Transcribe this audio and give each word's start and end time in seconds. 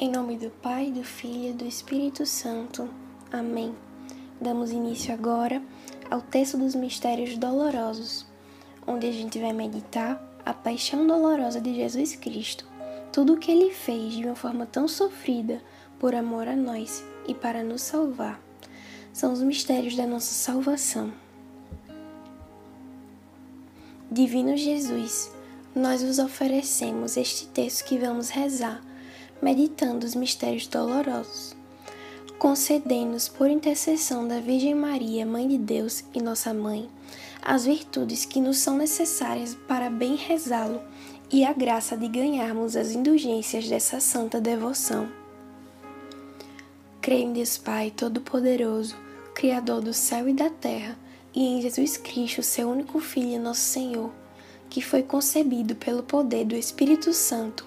Em 0.00 0.08
nome 0.08 0.36
do 0.36 0.48
Pai, 0.48 0.92
do 0.92 1.02
Filho 1.02 1.50
e 1.50 1.52
do 1.52 1.66
Espírito 1.66 2.24
Santo. 2.24 2.88
Amém. 3.32 3.74
Damos 4.40 4.70
início 4.70 5.12
agora 5.12 5.60
ao 6.08 6.20
texto 6.20 6.56
dos 6.56 6.76
mistérios 6.76 7.36
dolorosos, 7.36 8.24
onde 8.86 9.08
a 9.08 9.10
gente 9.10 9.40
vai 9.40 9.52
meditar 9.52 10.22
a 10.46 10.54
paixão 10.54 11.04
dolorosa 11.04 11.60
de 11.60 11.74
Jesus 11.74 12.14
Cristo, 12.14 12.64
tudo 13.12 13.32
o 13.32 13.38
que 13.38 13.50
ele 13.50 13.74
fez 13.74 14.12
de 14.12 14.24
uma 14.24 14.36
forma 14.36 14.66
tão 14.66 14.86
sofrida 14.86 15.60
por 15.98 16.14
amor 16.14 16.46
a 16.46 16.54
nós 16.54 17.04
e 17.26 17.34
para 17.34 17.64
nos 17.64 17.82
salvar. 17.82 18.40
São 19.12 19.32
os 19.32 19.42
mistérios 19.42 19.96
da 19.96 20.06
nossa 20.06 20.32
salvação. 20.32 21.12
Divino 24.08 24.56
Jesus, 24.56 25.34
nós 25.74 26.04
vos 26.04 26.20
oferecemos 26.20 27.16
este 27.16 27.48
texto 27.48 27.84
que 27.84 27.98
vamos 27.98 28.28
rezar 28.28 28.80
meditando 29.40 30.06
os 30.06 30.14
mistérios 30.14 30.66
dolorosos. 30.66 31.56
Concedei-nos, 32.38 33.28
por 33.28 33.50
intercessão 33.50 34.28
da 34.28 34.40
Virgem 34.40 34.74
Maria, 34.74 35.26
Mãe 35.26 35.48
de 35.48 35.58
Deus 35.58 36.04
e 36.14 36.22
nossa 36.22 36.54
Mãe, 36.54 36.88
as 37.42 37.64
virtudes 37.64 38.24
que 38.24 38.40
nos 38.40 38.58
são 38.58 38.76
necessárias 38.76 39.56
para 39.66 39.90
bem 39.90 40.14
rezá-lo 40.14 40.80
e 41.30 41.44
a 41.44 41.52
graça 41.52 41.96
de 41.96 42.06
ganharmos 42.08 42.76
as 42.76 42.92
indulgências 42.92 43.68
dessa 43.68 44.00
santa 44.00 44.40
devoção. 44.40 45.08
Creio 47.00 47.28
em 47.28 47.32
Deus 47.32 47.58
Pai 47.58 47.90
Todo-Poderoso, 47.90 48.96
Criador 49.34 49.80
do 49.80 49.92
céu 49.92 50.28
e 50.28 50.32
da 50.32 50.50
terra, 50.50 50.96
e 51.34 51.44
em 51.44 51.62
Jesus 51.62 51.96
Cristo, 51.96 52.42
seu 52.42 52.68
único 52.68 53.00
Filho, 53.00 53.40
nosso 53.40 53.60
Senhor, 53.60 54.10
que 54.70 54.82
foi 54.82 55.02
concebido 55.02 55.74
pelo 55.74 56.02
poder 56.02 56.44
do 56.44 56.54
Espírito 56.54 57.12
Santo 57.12 57.66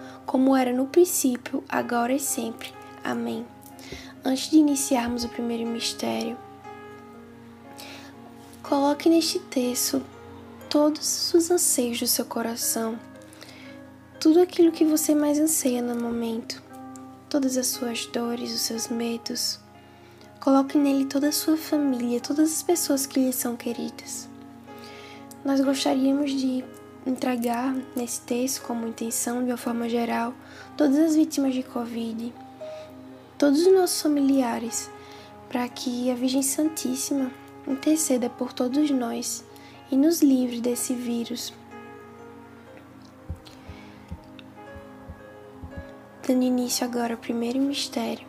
como 0.31 0.55
era 0.55 0.71
no 0.71 0.85
princípio, 0.85 1.61
agora 1.67 2.13
e 2.13 2.19
sempre. 2.19 2.73
Amém. 3.03 3.45
Antes 4.23 4.49
de 4.49 4.59
iniciarmos 4.59 5.25
o 5.25 5.27
primeiro 5.27 5.69
mistério, 5.69 6.37
coloque 8.63 9.09
neste 9.09 9.39
texto 9.39 10.01
todos 10.69 11.33
os 11.33 11.51
anseios 11.51 11.99
do 11.99 12.07
seu 12.07 12.23
coração, 12.23 12.97
tudo 14.21 14.39
aquilo 14.39 14.71
que 14.71 14.85
você 14.85 15.13
mais 15.13 15.37
anseia 15.37 15.81
no 15.81 16.01
momento, 16.01 16.63
todas 17.29 17.57
as 17.57 17.67
suas 17.67 18.05
dores, 18.05 18.55
os 18.55 18.61
seus 18.61 18.87
medos. 18.87 19.59
Coloque 20.39 20.77
nele 20.77 21.07
toda 21.07 21.27
a 21.27 21.33
sua 21.33 21.57
família, 21.57 22.21
todas 22.21 22.53
as 22.53 22.63
pessoas 22.63 23.05
que 23.05 23.19
lhe 23.19 23.33
são 23.33 23.57
queridas. 23.57 24.29
Nós 25.43 25.59
gostaríamos 25.59 26.31
de 26.31 26.63
entregar 27.05 27.75
nesse 27.95 28.21
texto 28.21 28.61
como 28.63 28.87
intenção, 28.87 29.43
de 29.43 29.51
uma 29.51 29.57
forma 29.57 29.89
geral, 29.89 30.33
todas 30.77 30.97
as 30.97 31.15
vítimas 31.15 31.53
de 31.53 31.63
Covid, 31.63 32.33
todos 33.37 33.65
os 33.65 33.73
nossos 33.73 34.01
familiares, 34.01 34.89
para 35.49 35.67
que 35.67 36.11
a 36.11 36.15
Virgem 36.15 36.41
Santíssima 36.41 37.31
interceda 37.67 38.29
por 38.29 38.53
todos 38.53 38.89
nós 38.91 39.43
e 39.91 39.97
nos 39.97 40.21
livre 40.21 40.61
desse 40.61 40.93
vírus. 40.93 41.53
Dando 46.27 46.43
início 46.43 46.85
agora 46.85 47.15
ao 47.15 47.19
primeiro 47.19 47.59
mistério, 47.59 48.25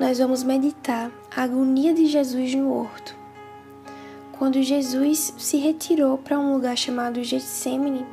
nós 0.00 0.18
vamos 0.18 0.42
meditar 0.42 1.12
a 1.36 1.42
agonia 1.42 1.94
de 1.94 2.06
Jesus 2.06 2.54
no 2.54 2.72
horto 2.72 3.21
quando 4.42 4.60
Jesus 4.60 5.32
se 5.38 5.56
retirou 5.56 6.18
para 6.18 6.36
um 6.36 6.52
lugar 6.52 6.76
chamado 6.76 7.22
Getsemane 7.22 8.04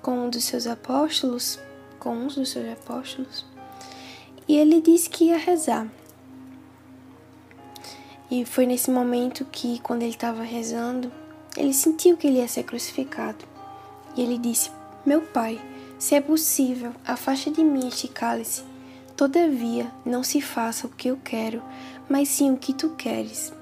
com 0.00 0.26
um 0.26 0.30
dos 0.30 0.44
seus 0.44 0.64
apóstolos, 0.64 1.58
com 1.98 2.10
um 2.10 2.28
dos 2.28 2.50
seus 2.50 2.72
apóstolos, 2.72 3.44
e 4.46 4.56
ele 4.56 4.80
disse 4.80 5.10
que 5.10 5.24
ia 5.24 5.36
rezar. 5.36 5.90
E 8.30 8.44
foi 8.44 8.64
nesse 8.64 8.92
momento 8.92 9.44
que, 9.50 9.80
quando 9.80 10.02
ele 10.02 10.12
estava 10.12 10.44
rezando, 10.44 11.10
ele 11.56 11.74
sentiu 11.74 12.16
que 12.16 12.28
ele 12.28 12.38
ia 12.38 12.46
ser 12.46 12.62
crucificado. 12.62 13.44
E 14.16 14.22
ele 14.22 14.38
disse: 14.38 14.70
Meu 15.04 15.22
pai, 15.22 15.60
se 15.98 16.14
é 16.14 16.20
possível, 16.20 16.92
afaste 17.04 17.50
de 17.50 17.64
mim 17.64 17.88
este 17.88 18.06
cálice. 18.06 18.62
Todavia, 19.16 19.90
não 20.04 20.22
se 20.22 20.40
faça 20.40 20.86
o 20.86 20.90
que 20.90 21.08
eu 21.08 21.18
quero, 21.24 21.60
mas 22.08 22.28
sim 22.28 22.52
o 22.52 22.56
que 22.56 22.72
tu 22.72 22.90
queres 22.90 23.57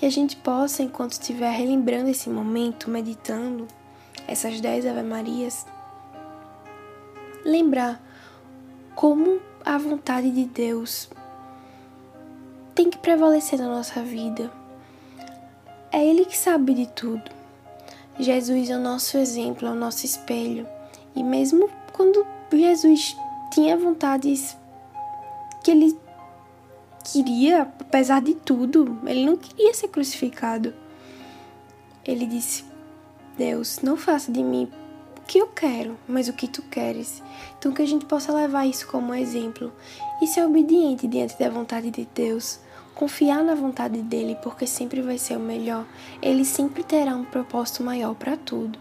que 0.00 0.06
a 0.06 0.10
gente 0.10 0.34
possa, 0.34 0.82
enquanto 0.82 1.12
estiver 1.12 1.50
relembrando 1.50 2.08
esse 2.08 2.30
momento, 2.30 2.88
meditando 2.88 3.68
essas 4.26 4.58
dez 4.58 4.86
Ave 4.86 5.02
Marias, 5.02 5.66
lembrar 7.44 8.00
como 8.94 9.38
a 9.62 9.76
vontade 9.76 10.30
de 10.30 10.46
Deus 10.46 11.10
tem 12.74 12.88
que 12.88 12.96
prevalecer 12.96 13.58
na 13.58 13.68
nossa 13.68 14.02
vida. 14.02 14.50
É 15.92 16.02
Ele 16.02 16.24
que 16.24 16.38
sabe 16.38 16.72
de 16.72 16.86
tudo. 16.86 17.30
Jesus 18.18 18.70
é 18.70 18.76
o 18.76 18.80
nosso 18.80 19.18
exemplo, 19.18 19.68
é 19.68 19.70
o 19.70 19.74
nosso 19.74 20.06
espelho. 20.06 20.66
E 21.14 21.22
mesmo 21.22 21.68
quando 21.92 22.26
Jesus 22.50 23.14
tinha 23.52 23.76
vontades 23.76 24.56
que 25.62 25.70
ele 25.70 25.94
queria, 27.04 27.62
apesar 27.62 28.20
de 28.20 28.34
tudo, 28.34 28.98
ele 29.06 29.24
não 29.24 29.36
queria 29.36 29.72
ser 29.74 29.88
crucificado. 29.88 30.74
Ele 32.04 32.26
disse: 32.26 32.64
Deus, 33.36 33.80
não 33.82 33.96
faça 33.96 34.30
de 34.30 34.42
mim 34.42 34.70
o 35.18 35.22
que 35.26 35.38
eu 35.38 35.46
quero, 35.48 35.96
mas 36.08 36.28
o 36.28 36.32
que 36.32 36.48
tu 36.48 36.62
queres. 36.62 37.22
Então, 37.58 37.72
que 37.72 37.82
a 37.82 37.86
gente 37.86 38.04
possa 38.04 38.32
levar 38.32 38.66
isso 38.66 38.86
como 38.86 39.14
exemplo 39.14 39.72
e 40.20 40.26
ser 40.26 40.44
obediente 40.44 41.06
diante 41.06 41.38
da 41.38 41.48
vontade 41.48 41.90
de 41.90 42.08
Deus. 42.14 42.60
Confiar 42.94 43.42
na 43.42 43.54
vontade 43.54 44.02
dele, 44.02 44.36
porque 44.42 44.66
sempre 44.66 45.00
vai 45.00 45.16
ser 45.16 45.36
o 45.36 45.40
melhor. 45.40 45.86
Ele 46.20 46.44
sempre 46.44 46.82
terá 46.82 47.14
um 47.14 47.24
propósito 47.24 47.82
maior 47.82 48.14
para 48.14 48.36
tudo. 48.36 48.78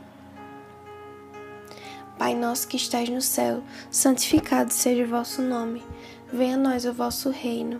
Pai 2.18 2.36
nosso 2.36 2.68
que 2.68 2.76
estás 2.76 3.08
no 3.08 3.22
céu, 3.22 3.64
santificado 3.90 4.74
seja 4.74 5.04
o 5.04 5.08
vosso 5.08 5.42
nome. 5.42 5.82
Venha 6.34 6.56
a 6.56 6.58
nós 6.58 6.84
o 6.84 6.92
vosso 6.92 7.30
reino 7.30 7.80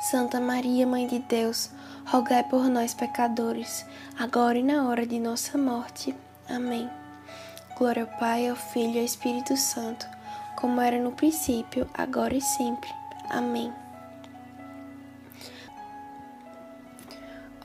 Santa 0.00 0.38
Maria, 0.38 0.86
Mãe 0.86 1.08
de 1.08 1.18
Deus, 1.18 1.70
rogai 2.06 2.44
por 2.44 2.68
nós, 2.68 2.94
pecadores, 2.94 3.84
agora 4.16 4.56
e 4.56 4.62
na 4.62 4.88
hora 4.88 5.04
de 5.04 5.18
nossa 5.18 5.58
morte. 5.58 6.14
Amém. 6.48 6.88
Glória 7.76 8.04
ao 8.04 8.18
Pai, 8.18 8.48
ao 8.48 8.54
Filho 8.54 8.94
e 8.94 8.98
ao 9.00 9.04
Espírito 9.04 9.56
Santo, 9.56 10.06
como 10.56 10.80
era 10.80 10.98
no 11.00 11.10
princípio, 11.10 11.88
agora 11.94 12.34
e 12.34 12.40
sempre. 12.40 12.88
Amém. 13.28 13.72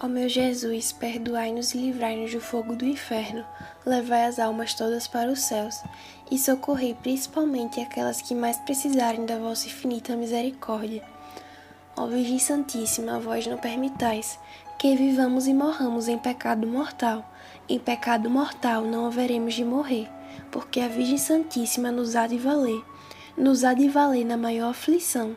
Ó 0.01 0.07
meu 0.07 0.27
Jesus, 0.27 0.91
perdoai-nos 0.91 1.75
e 1.75 1.77
livrai-nos 1.77 2.31
do 2.31 2.41
fogo 2.41 2.75
do 2.75 2.83
inferno, 2.83 3.45
levai 3.85 4.25
as 4.25 4.39
almas 4.39 4.73
todas 4.73 5.07
para 5.07 5.31
os 5.31 5.39
céus 5.39 5.81
e 6.31 6.37
socorrei 6.37 6.95
principalmente 6.95 7.79
aquelas 7.79 8.21
que 8.23 8.33
mais 8.33 8.57
precisarem 8.57 9.25
da 9.25 9.37
vossa 9.37 9.67
infinita 9.67 10.15
misericórdia. 10.15 11.12
Ó 11.95 12.07
Virgem 12.07 12.39
Santíssima, 12.39 13.19
vós 13.19 13.45
não 13.45 13.57
permitais 13.57 14.39
que 14.79 14.95
vivamos 14.95 15.47
e 15.47 15.53
morramos 15.53 16.07
em 16.07 16.17
pecado 16.17 16.65
mortal. 16.65 17.23
Em 17.69 17.79
pecado 17.79 18.29
mortal 18.29 18.83
não 18.83 19.05
haveremos 19.05 19.53
de 19.53 19.63
morrer, 19.63 20.09
porque 20.51 20.79
a 20.79 20.87
Virgem 20.87 21.17
Santíssima 21.17 21.91
nos 21.91 22.15
há 22.15 22.25
de 22.25 22.37
valer, 22.37 22.83
nos 23.37 23.63
há 23.63 23.73
de 23.73 23.87
valer 23.87 24.25
na 24.25 24.35
maior 24.35 24.71
aflição. 24.71 25.35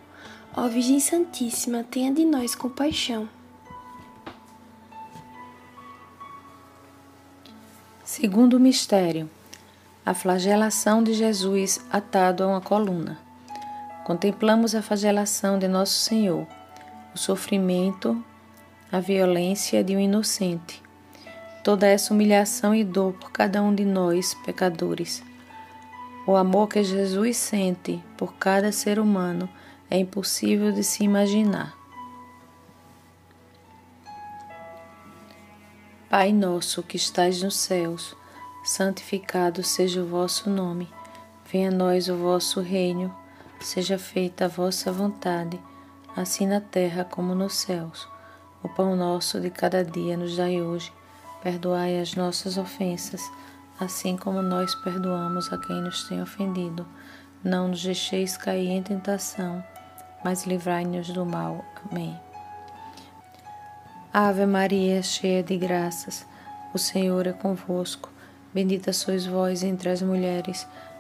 Ó 0.57 0.67
Virgem 0.67 0.99
Santíssima, 0.99 1.85
tenha 1.85 2.11
de 2.11 2.25
nós 2.25 2.55
compaixão. 2.55 3.29
Segundo 8.03 8.59
mistério, 8.59 9.29
a 10.05 10.15
flagelação 10.15 11.03
de 11.03 11.13
Jesus 11.13 11.85
atado 11.91 12.43
a 12.43 12.47
uma 12.47 12.61
coluna. 12.61 13.26
Contemplamos 14.07 14.73
a 14.77 14.83
flagelação 14.83 15.59
de 15.59 15.67
Nosso 15.67 15.99
Senhor, 15.99 16.47
o 17.13 17.19
sofrimento, 17.19 18.25
a 18.93 19.01
violência 19.01 19.83
de 19.83 19.97
um 19.97 19.99
inocente, 19.99 20.81
toda 21.65 21.89
essa 21.89 22.15
humilhação 22.15 22.73
e 22.73 22.85
dor 22.85 23.15
por 23.15 23.33
cada 23.33 23.61
um 23.61 23.75
de 23.75 23.85
nós, 23.85 24.33
pecadores. 24.47 25.25
O 26.25 26.37
amor 26.37 26.69
que 26.69 26.85
Jesus 26.85 27.37
sente 27.37 28.01
por 28.17 28.35
cada 28.35 28.71
ser 28.71 29.01
humano 29.01 29.49
é 29.91 29.99
impossível 29.99 30.71
de 30.71 30.85
se 30.85 31.03
imaginar. 31.03 31.77
Pai 36.09 36.33
nosso 36.33 36.81
que 36.81 36.97
estais 36.97 37.43
nos 37.43 37.57
céus, 37.57 38.15
santificado 38.63 39.65
seja 39.65 40.01
o 40.01 40.07
vosso 40.07 40.49
nome. 40.49 40.89
Venha 41.51 41.71
a 41.71 41.75
nós 41.75 42.09
o 42.09 42.17
vosso 42.17 42.61
reino 42.61 43.26
Seja 43.61 43.99
feita 43.99 44.45
a 44.45 44.49
vossa 44.49 44.93
vontade, 44.93 45.61
assim 46.17 46.47
na 46.47 46.61
terra 46.61 47.05
como 47.05 47.35
nos 47.35 47.55
céus. 47.55 48.07
O 48.63 48.69
pão 48.69 48.95
nosso 48.95 49.41
de 49.41 49.51
cada 49.51 49.85
dia 49.85 50.17
nos 50.17 50.37
dai 50.37 50.61
hoje. 50.61 50.93
Perdoai 51.43 52.01
as 52.01 52.15
nossas 52.15 52.59
ofensas, 52.59 53.23
assim 53.79 54.17
como 54.17 54.43
nós 54.43 54.75
perdoamos 54.75 55.53
a 55.53 55.59
quem 55.59 55.81
nos 55.81 56.05
tem 56.09 56.23
ofendido. 56.23 56.87
Não 57.43 57.69
nos 57.69 57.83
deixeis 57.83 58.37
cair 58.37 58.69
em 58.71 58.83
tentação, 58.83 59.63
mas 60.25 60.47
livrai-nos 60.47 61.09
do 61.11 61.25
mal. 61.25 61.65
Amém. 61.91 62.19
Ave 64.13 64.47
Maria, 64.47 65.03
cheia 65.03 65.43
de 65.43 65.57
graças, 65.57 66.27
o 66.73 66.79
Senhor 66.79 67.27
é 67.27 67.33
convosco. 67.33 68.11
Bendita 68.53 68.93
sois 68.93 69.27
vós 69.27 69.63
entre 69.63 69.91
as 69.91 70.01
mulheres 70.01 70.67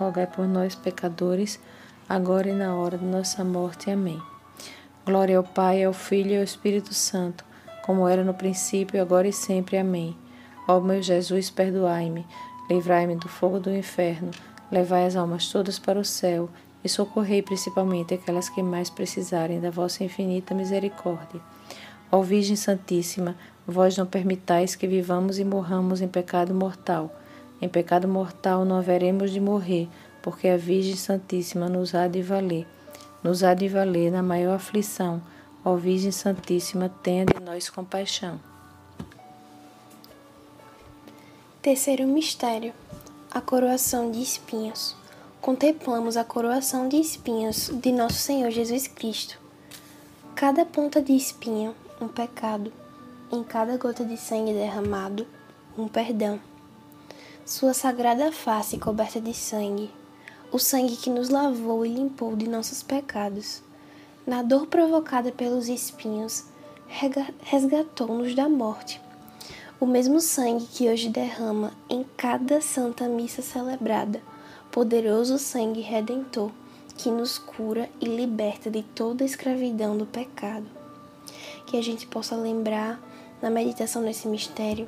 rogai 0.00 0.26
por 0.26 0.48
nós, 0.48 0.74
pecadores, 0.74 1.60
agora 2.08 2.48
e 2.48 2.52
na 2.52 2.74
hora 2.74 2.98
de 2.98 3.04
nossa 3.04 3.44
morte. 3.44 3.90
Amém. 3.90 4.20
Glória 5.06 5.36
ao 5.36 5.44
Pai, 5.44 5.84
ao 5.84 5.92
Filho 5.92 6.32
e 6.32 6.38
ao 6.38 6.44
Espírito 6.44 6.92
Santo 6.92 7.44
como 7.90 8.06
era 8.06 8.22
no 8.22 8.32
princípio, 8.32 9.02
agora 9.02 9.26
e 9.26 9.32
sempre. 9.32 9.76
Amém. 9.76 10.16
Ó 10.68 10.78
meu 10.78 11.02
Jesus, 11.02 11.50
perdoai-me, 11.50 12.24
livrai-me 12.68 13.16
do 13.16 13.28
fogo 13.28 13.58
do 13.58 13.74
inferno, 13.74 14.30
levai 14.70 15.06
as 15.06 15.16
almas 15.16 15.50
todas 15.50 15.76
para 15.76 15.98
o 15.98 16.04
céu 16.04 16.48
e 16.84 16.88
socorrei 16.88 17.42
principalmente 17.42 18.14
aquelas 18.14 18.48
que 18.48 18.62
mais 18.62 18.88
precisarem 18.88 19.60
da 19.60 19.70
vossa 19.70 20.04
infinita 20.04 20.54
misericórdia. 20.54 21.40
Ó 22.12 22.22
Virgem 22.22 22.54
Santíssima, 22.54 23.34
vós 23.66 23.96
não 23.96 24.06
permitais 24.06 24.76
que 24.76 24.86
vivamos 24.86 25.40
e 25.40 25.44
morramos 25.44 26.00
em 26.00 26.06
pecado 26.06 26.54
mortal. 26.54 27.12
Em 27.60 27.68
pecado 27.68 28.08
mortal 28.08 28.64
não 28.64 28.76
haveremos 28.76 29.30
de 29.30 29.40
morrer, 29.40 29.88
porque 30.22 30.48
a 30.48 30.56
Virgem 30.56 30.96
Santíssima 30.96 31.68
nos 31.68 31.94
há 31.94 32.08
de 32.08 32.22
valer. 32.22 32.66
Nos 33.22 33.42
há 33.42 33.54
de 33.54 33.68
valer 33.68 34.10
na 34.10 34.22
maior 34.22 34.54
aflição 34.54 35.22
Ó 35.62 35.76
Virgem 35.76 36.10
Santíssima, 36.10 36.88
tenha 37.02 37.26
de 37.26 37.38
nós 37.38 37.68
compaixão. 37.68 38.40
Terceiro 41.60 42.06
mistério: 42.06 42.72
a 43.30 43.42
coroação 43.42 44.10
de 44.10 44.22
espinhos. 44.22 44.96
Contemplamos 45.38 46.16
a 46.16 46.24
coroação 46.24 46.88
de 46.88 46.96
espinhos 46.96 47.70
de 47.74 47.92
nosso 47.92 48.16
Senhor 48.16 48.50
Jesus 48.50 48.86
Cristo. 48.86 49.38
Cada 50.34 50.64
ponta 50.64 51.02
de 51.02 51.12
espinho, 51.12 51.74
um 52.00 52.08
pecado, 52.08 52.72
em 53.30 53.42
cada 53.44 53.76
gota 53.76 54.02
de 54.02 54.16
sangue 54.16 54.54
derramado, 54.54 55.26
um 55.76 55.88
perdão. 55.88 56.40
Sua 57.44 57.74
sagrada 57.74 58.30
face 58.30 58.78
coberta 58.78 59.20
de 59.20 59.34
sangue, 59.34 59.90
o 60.52 60.58
sangue 60.58 60.96
que 60.96 61.10
nos 61.10 61.30
lavou 61.30 61.84
e 61.84 61.88
limpou 61.88 62.36
de 62.36 62.48
nossos 62.48 62.82
pecados 62.82 63.62
na 64.26 64.42
dor 64.42 64.66
provocada 64.66 65.32
pelos 65.32 65.68
espinhos, 65.68 66.44
resgatou-nos 67.42 68.34
da 68.34 68.48
morte. 68.48 69.00
O 69.80 69.86
mesmo 69.86 70.20
sangue 70.20 70.66
que 70.66 70.88
hoje 70.88 71.08
derrama 71.08 71.72
em 71.88 72.04
cada 72.16 72.60
santa 72.60 73.08
missa 73.08 73.42
celebrada, 73.42 74.22
poderoso 74.70 75.38
sangue 75.38 75.80
redentor, 75.80 76.50
que 76.96 77.10
nos 77.10 77.38
cura 77.38 77.88
e 78.00 78.04
liberta 78.04 78.70
de 78.70 78.82
toda 78.82 79.24
a 79.24 79.26
escravidão 79.26 79.96
do 79.96 80.04
pecado. 80.04 80.66
Que 81.66 81.78
a 81.78 81.82
gente 81.82 82.06
possa 82.06 82.36
lembrar, 82.36 83.00
na 83.40 83.48
meditação 83.48 84.02
desse 84.02 84.28
mistério, 84.28 84.86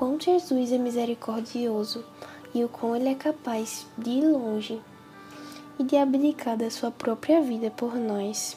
quão 0.00 0.18
Jesus 0.18 0.72
é 0.72 0.78
misericordioso 0.78 2.02
e 2.54 2.64
o 2.64 2.70
quão 2.70 2.96
ele 2.96 3.10
é 3.10 3.14
capaz 3.14 3.86
de 3.98 4.08
ir 4.08 4.26
longe 4.26 4.80
e 5.78 5.84
de 5.84 5.94
abdicar 5.94 6.56
da 6.56 6.70
sua 6.70 6.90
própria 6.90 7.42
vida 7.42 7.70
por 7.70 7.94
nós. 7.96 8.56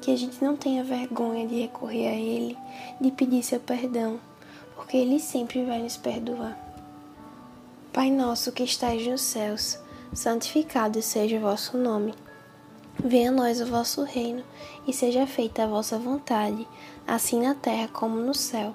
Que 0.00 0.10
a 0.10 0.16
gente 0.16 0.42
não 0.42 0.56
tenha 0.56 0.82
vergonha 0.82 1.46
de 1.46 1.60
recorrer 1.60 2.08
a 2.08 2.14
Ele, 2.14 2.58
de 3.00 3.12
pedir 3.12 3.44
seu 3.44 3.60
perdão, 3.60 4.18
porque 4.74 4.96
Ele 4.96 5.20
sempre 5.20 5.64
vai 5.64 5.80
nos 5.80 5.96
perdoar. 5.96 6.58
Pai 7.92 8.10
nosso 8.10 8.50
que 8.50 8.64
estais 8.64 9.06
nos 9.06 9.20
céus, 9.20 9.78
santificado 10.12 11.00
seja 11.02 11.36
o 11.36 11.42
vosso 11.42 11.78
nome. 11.78 12.12
Venha 12.98 13.30
a 13.30 13.32
nós 13.32 13.60
o 13.60 13.66
vosso 13.66 14.02
reino, 14.02 14.42
e 14.88 14.92
seja 14.92 15.24
feita 15.24 15.62
a 15.62 15.68
vossa 15.68 15.96
vontade, 16.00 16.66
assim 17.06 17.42
na 17.42 17.54
terra 17.54 17.88
como 17.92 18.16
no 18.16 18.34
céu. 18.34 18.74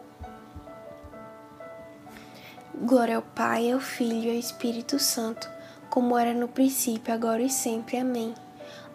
Glória 2.73 3.17
ao 3.17 3.21
Pai, 3.21 3.71
ao 3.71 3.79
Filho 3.79 4.23
e 4.23 4.29
ao 4.29 4.35
Espírito 4.35 4.97
Santo 4.97 5.49
como 5.91 6.17
era 6.17 6.33
no 6.33 6.47
princípio, 6.47 7.13
agora 7.13 7.41
e 7.41 7.49
sempre. 7.49 7.97
Amém. 7.97 8.33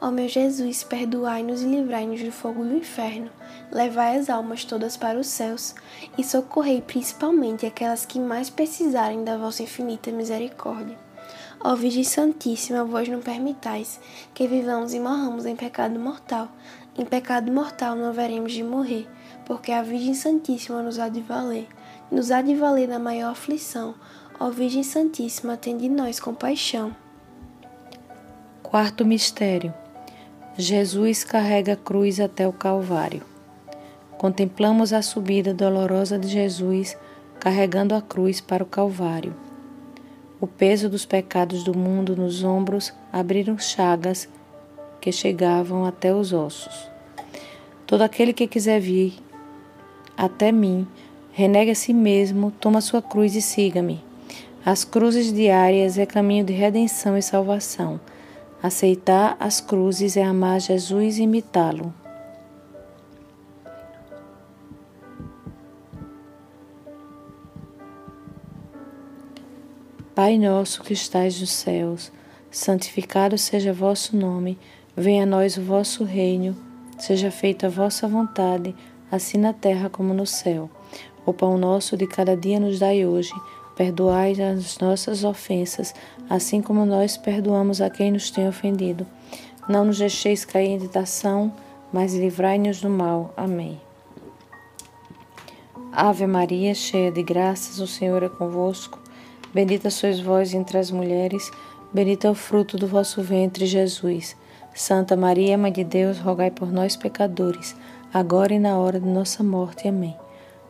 Ó 0.01 0.11
meu 0.11 0.27
Jesus, 0.27 0.83
perdoai-nos 0.83 1.63
e 1.63 1.67
livrai-nos 1.67 2.23
do 2.23 2.33
fogo 2.33 2.65
do 2.65 2.75
inferno, 2.75 3.31
levai 3.71 4.17
as 4.17 4.31
almas 4.31 4.65
todas 4.65 4.97
para 4.97 5.19
os 5.19 5.27
céus 5.27 5.75
e 6.17 6.25
socorrei 6.25 6.81
principalmente 6.81 7.67
aquelas 7.67 8.07
que 8.07 8.19
mais 8.19 8.49
precisarem 8.49 9.25
da 9.25 9.37
vossa 9.37 9.63
infinita 9.63 10.11
misericórdia. 10.11 10.97
Ó 11.61 11.75
Virgem 11.75 12.05
Santíssima, 12.05 12.85
vós 12.85 13.09
não 13.09 13.21
permitais 13.21 14.01
que 14.33 14.49
vivamos 14.49 14.95
e 14.95 15.01
morramos 15.01 15.45
em 15.45 15.57
pecado 15.57 15.99
mortal. 15.99 16.49
Em 16.97 17.05
pecado 17.05 17.53
mortal 17.53 17.95
não 17.95 18.09
haveremos 18.09 18.53
de 18.53 18.63
morrer, 18.63 19.07
porque 19.45 19.73
a 19.73 19.83
Virgem 19.83 20.15
Santíssima 20.15 20.83
nos 20.83 20.99
há 20.99 21.09
de 21.09 21.21
valer. 21.21 21.69
Nos 22.11 22.31
há 22.31 22.41
de 22.41 22.55
valer 22.55 22.89
na 22.89 22.99
maior 22.99 23.33
aflição 23.33 23.95
Ó 24.39 24.51
Virgem 24.51 24.83
Santíssima, 24.83 25.57
de 25.57 25.89
nós 25.89 26.21
compaixão. 26.21 26.95
Quarto 28.63 29.03
mistério. 29.03 29.73
Jesus 30.59 31.25
carrega 31.25 31.73
a 31.73 31.77
cruz 31.77 32.21
até 32.21 32.47
o 32.47 32.53
Calvário. 32.53 33.23
Contemplamos 34.19 34.93
a 34.93 35.01
subida 35.01 35.55
dolorosa 35.55 36.19
de 36.19 36.29
Jesus 36.29 36.99
carregando 37.41 37.95
a 37.95 38.03
cruz 38.03 38.39
para 38.39 38.63
o 38.63 38.67
Calvário. 38.67 39.35
O 40.39 40.47
peso 40.47 40.91
dos 40.91 41.07
pecados 41.07 41.65
do 41.65 41.77
mundo 41.77 42.15
nos 42.15 42.45
ombros 42.45 42.93
abriram 43.11 43.59
chagas 43.59 44.29
que 45.01 45.11
chegavam 45.11 45.87
até 45.87 46.15
os 46.15 46.35
ossos. 46.35 46.91
Todo 47.87 48.03
aquele 48.03 48.35
que 48.35 48.47
quiser 48.47 48.81
vir 48.81 49.15
até 50.15 50.53
mim, 50.53 50.87
renegue 51.37 51.71
a 51.71 51.75
si 51.75 51.93
mesmo, 51.93 52.51
toma 52.51 52.81
sua 52.81 53.03
cruz 53.03 53.37
e 53.37 53.43
siga-me. 53.43 54.03
As 54.65 54.85
cruzes 54.85 55.31
diárias 55.31 55.99
é 55.99 56.07
caminho 56.07 56.47
de 56.47 56.55
redenção 56.55 57.15
e 57.15 57.21
salvação. 57.21 58.01
Aceitar 58.63 59.37
as 59.39 59.61
cruzes 59.61 60.17
é 60.17 60.25
amar 60.25 60.59
Jesus 60.59 61.19
e 61.19 61.25
imitá-lo. 61.25 61.93
Pai 70.15 70.39
nosso 70.39 70.83
que 70.83 70.95
estais 70.95 71.39
nos 71.39 71.53
céus, 71.53 72.11
santificado 72.51 73.37
seja 73.37 73.75
vosso 73.75 74.17
nome, 74.17 74.59
venha 74.97 75.25
a 75.25 75.27
nós 75.27 75.59
o 75.59 75.63
vosso 75.63 76.03
reino, 76.03 76.57
seja 76.99 77.31
feita 77.31 77.67
a 77.67 77.71
vossa 77.71 78.09
vontade, 78.09 78.75
assim 79.13 79.37
na 79.37 79.53
terra 79.53 79.91
como 79.91 80.15
no 80.15 80.25
céu. 80.25 80.71
O 81.27 81.35
pão 81.35 81.59
nosso 81.59 81.97
de 81.97 82.07
cada 82.07 82.37
dia 82.37 82.59
nos 82.59 82.79
dai 82.79 83.05
hoje 83.05 83.35
Perdoai 83.77 84.33
as 84.41 84.79
nossas 84.79 85.23
ofensas, 85.23 85.95
assim 86.31 86.63
como 86.63 86.87
nós 86.87 87.19
perdoamos 87.19 87.83
a 87.83 87.91
quem 87.91 88.11
nos 88.11 88.31
tem 88.31 88.49
ofendido. 88.49 89.07
Não 89.69 89.85
nos 89.85 89.99
deixeis 89.99 90.47
cair 90.47 90.71
em 90.71 90.79
tentação, 90.79 91.53
mas 91.93 92.15
livrai-nos 92.15 92.81
do 92.81 92.89
mal. 92.89 93.35
Amém. 93.37 93.79
Ave 95.93 96.27
Maria, 96.27 96.75
cheia 96.75 97.13
de 97.13 97.23
graças, 97.23 97.79
o 97.79 97.87
Senhor 97.87 98.23
é 98.23 98.31
convosco. 98.31 98.99
Bendita 99.53 99.91
sois 99.91 100.21
vós 100.21 100.55
entre 100.55 100.79
as 100.79 100.91
mulheres, 100.91 101.51
bendito 101.93 102.27
é 102.27 102.31
o 102.31 102.35
fruto 102.35 102.79
do 102.79 102.87
vosso 102.87 103.21
ventre, 103.21 103.67
Jesus. 103.67 104.35
Santa 104.75 105.15
Maria, 105.15 105.59
Mãe 105.59 105.73
de 105.73 105.85
Deus, 105.85 106.19
rogai 106.19 106.51
por 106.51 106.73
nós, 106.73 106.97
pecadores, 106.97 107.77
agora 108.13 108.55
e 108.55 108.59
na 108.59 108.79
hora 108.79 108.99
de 108.99 109.07
nossa 109.07 109.45
morte. 109.45 109.87
Amém. 109.87 110.17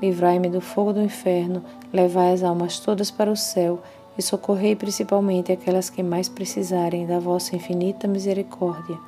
livrai-me 0.00 0.48
do 0.48 0.60
fogo 0.60 0.92
do 0.92 1.02
inferno, 1.02 1.62
levai 1.92 2.32
as 2.32 2.42
almas 2.42 2.78
todas 2.78 3.10
para 3.10 3.30
o 3.30 3.36
céu 3.36 3.80
e 4.18 4.22
socorrei 4.22 4.74
principalmente 4.74 5.52
aquelas 5.52 5.90
que 5.90 6.02
mais 6.02 6.28
precisarem 6.28 7.06
da 7.06 7.18
vossa 7.18 7.54
infinita 7.54 8.08
misericórdia. 8.08 8.98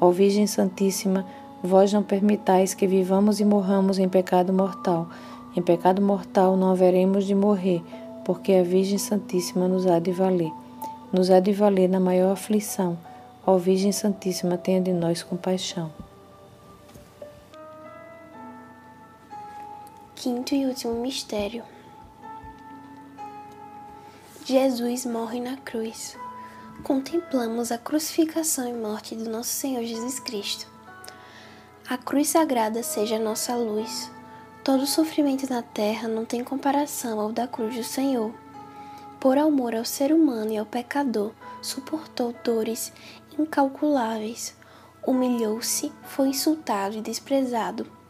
Ó 0.00 0.10
Virgem 0.10 0.46
Santíssima, 0.46 1.24
vós 1.62 1.92
não 1.92 2.02
permitais 2.02 2.74
que 2.74 2.86
vivamos 2.86 3.38
e 3.38 3.44
morramos 3.44 3.98
em 3.98 4.08
pecado 4.08 4.52
mortal. 4.52 5.08
Em 5.56 5.62
pecado 5.62 6.02
mortal 6.02 6.56
não 6.56 6.72
haveremos 6.72 7.24
de 7.24 7.34
morrer, 7.34 7.82
porque 8.24 8.52
a 8.52 8.62
Virgem 8.62 8.98
Santíssima 8.98 9.68
nos 9.68 9.86
há 9.86 9.98
de 9.98 10.10
valer. 10.10 10.50
Nos 11.12 11.30
há 11.30 11.38
de 11.38 11.52
valer 11.52 11.88
na 11.88 12.00
maior 12.00 12.32
aflição. 12.32 12.98
Ó 13.46 13.56
Virgem 13.58 13.92
Santíssima, 13.92 14.56
tenha 14.56 14.80
de 14.80 14.92
nós 14.92 15.22
compaixão. 15.22 15.90
Quinto 20.22 20.54
e 20.54 20.66
último 20.66 20.94
mistério 21.00 21.64
Jesus 24.44 25.04
morre 25.04 25.40
na 25.40 25.56
cruz. 25.56 26.16
Contemplamos 26.84 27.72
a 27.72 27.78
crucificação 27.78 28.68
e 28.68 28.72
morte 28.72 29.16
do 29.16 29.28
nosso 29.28 29.50
Senhor 29.50 29.82
Jesus 29.82 30.20
Cristo. 30.20 30.68
A 31.88 31.98
cruz 31.98 32.28
sagrada 32.28 32.84
seja 32.84 33.16
a 33.16 33.18
nossa 33.18 33.56
luz. 33.56 34.12
Todo 34.62 34.86
sofrimento 34.86 35.52
na 35.52 35.60
terra 35.60 36.06
não 36.06 36.24
tem 36.24 36.44
comparação 36.44 37.18
ao 37.18 37.32
da 37.32 37.48
cruz 37.48 37.74
do 37.74 37.82
Senhor. 37.82 38.32
Por 39.18 39.36
amor 39.36 39.74
ao 39.74 39.84
ser 39.84 40.12
humano 40.12 40.52
e 40.52 40.56
ao 40.56 40.64
pecador, 40.64 41.32
suportou 41.60 42.32
dores 42.44 42.92
incalculáveis. 43.36 44.54
Humilhou-se, 45.04 45.90
foi 46.04 46.28
insultado 46.28 46.96
e 46.96 47.00
desprezado, 47.00 48.01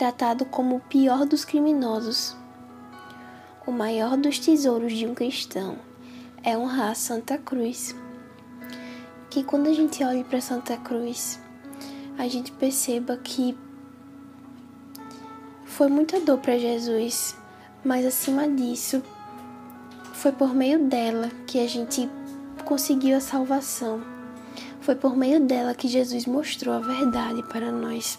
tratado 0.00 0.46
como 0.46 0.76
o 0.76 0.80
pior 0.80 1.26
dos 1.26 1.44
criminosos 1.44 2.34
o 3.66 3.70
maior 3.70 4.16
dos 4.16 4.38
tesouros 4.38 4.94
de 4.94 5.06
um 5.06 5.14
cristão 5.14 5.76
é 6.42 6.56
honrar 6.56 6.96
Santa 6.96 7.36
Cruz. 7.36 7.94
Que 9.28 9.44
quando 9.44 9.68
a 9.68 9.72
gente 9.74 10.02
olhe 10.02 10.24
para 10.24 10.40
Santa 10.40 10.76
Cruz, 10.78 11.38
a 12.18 12.26
gente 12.26 12.50
perceba 12.52 13.18
que 13.18 13.56
foi 15.66 15.88
muita 15.88 16.18
dor 16.18 16.38
para 16.38 16.58
Jesus, 16.58 17.36
mas 17.84 18.04
acima 18.06 18.48
disso, 18.48 19.02
foi 20.14 20.32
por 20.32 20.54
meio 20.54 20.78
dela 20.86 21.30
que 21.46 21.60
a 21.60 21.68
gente 21.68 22.10
conseguiu 22.64 23.18
a 23.18 23.20
salvação. 23.20 24.02
Foi 24.80 24.96
por 24.96 25.14
meio 25.14 25.38
dela 25.40 25.74
que 25.74 25.86
Jesus 25.86 26.26
mostrou 26.26 26.74
a 26.74 26.80
verdade 26.80 27.42
para 27.44 27.70
nós, 27.70 28.18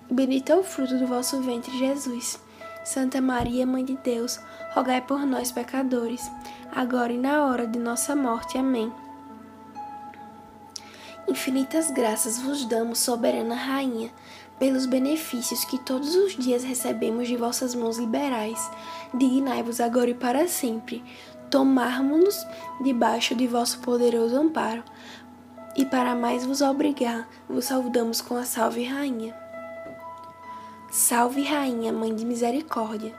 bendito 0.11 0.51
é 0.51 0.55
o 0.55 0.63
fruto 0.63 0.97
do 0.97 1.07
vosso 1.07 1.41
ventre, 1.41 1.77
Jesus. 1.77 2.39
Santa 2.83 3.21
Maria, 3.21 3.65
Mãe 3.65 3.85
de 3.85 3.95
Deus, 3.97 4.39
rogai 4.73 5.01
por 5.01 5.25
nós, 5.25 5.51
pecadores, 5.51 6.29
agora 6.75 7.13
e 7.13 7.17
na 7.17 7.45
hora 7.45 7.65
de 7.65 7.79
nossa 7.79 8.15
morte. 8.15 8.57
Amém. 8.57 8.91
Infinitas 11.27 11.91
graças 11.91 12.39
vos 12.39 12.65
damos, 12.65 12.99
soberana 12.99 13.55
Rainha 13.55 14.11
pelos 14.61 14.85
benefícios 14.85 15.65
que 15.65 15.79
todos 15.79 16.13
os 16.13 16.37
dias 16.37 16.63
recebemos 16.63 17.27
de 17.27 17.35
vossas 17.35 17.73
mãos 17.73 17.97
liberais. 17.97 18.69
Dignai-vos 19.11 19.81
agora 19.81 20.11
e 20.11 20.13
para 20.13 20.47
sempre 20.47 21.03
tomarmos-nos 21.49 22.45
debaixo 22.83 23.33
de 23.33 23.47
vosso 23.47 23.79
poderoso 23.79 24.37
amparo. 24.37 24.83
E 25.75 25.83
para 25.83 26.13
mais 26.13 26.45
vos 26.45 26.61
obrigar, 26.61 27.27
vos 27.49 27.65
saudamos 27.65 28.21
com 28.21 28.35
a 28.35 28.43
Salve 28.43 28.83
Rainha. 28.83 29.40
Salve 30.91 31.41
Rainha, 31.43 31.93
Mãe 31.93 32.13
de 32.13 32.25
Misericórdia, 32.25 33.15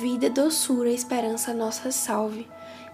vida, 0.00 0.28
doçura, 0.28 0.90
esperança, 0.90 1.54
nossa 1.54 1.92
salve. 1.92 2.44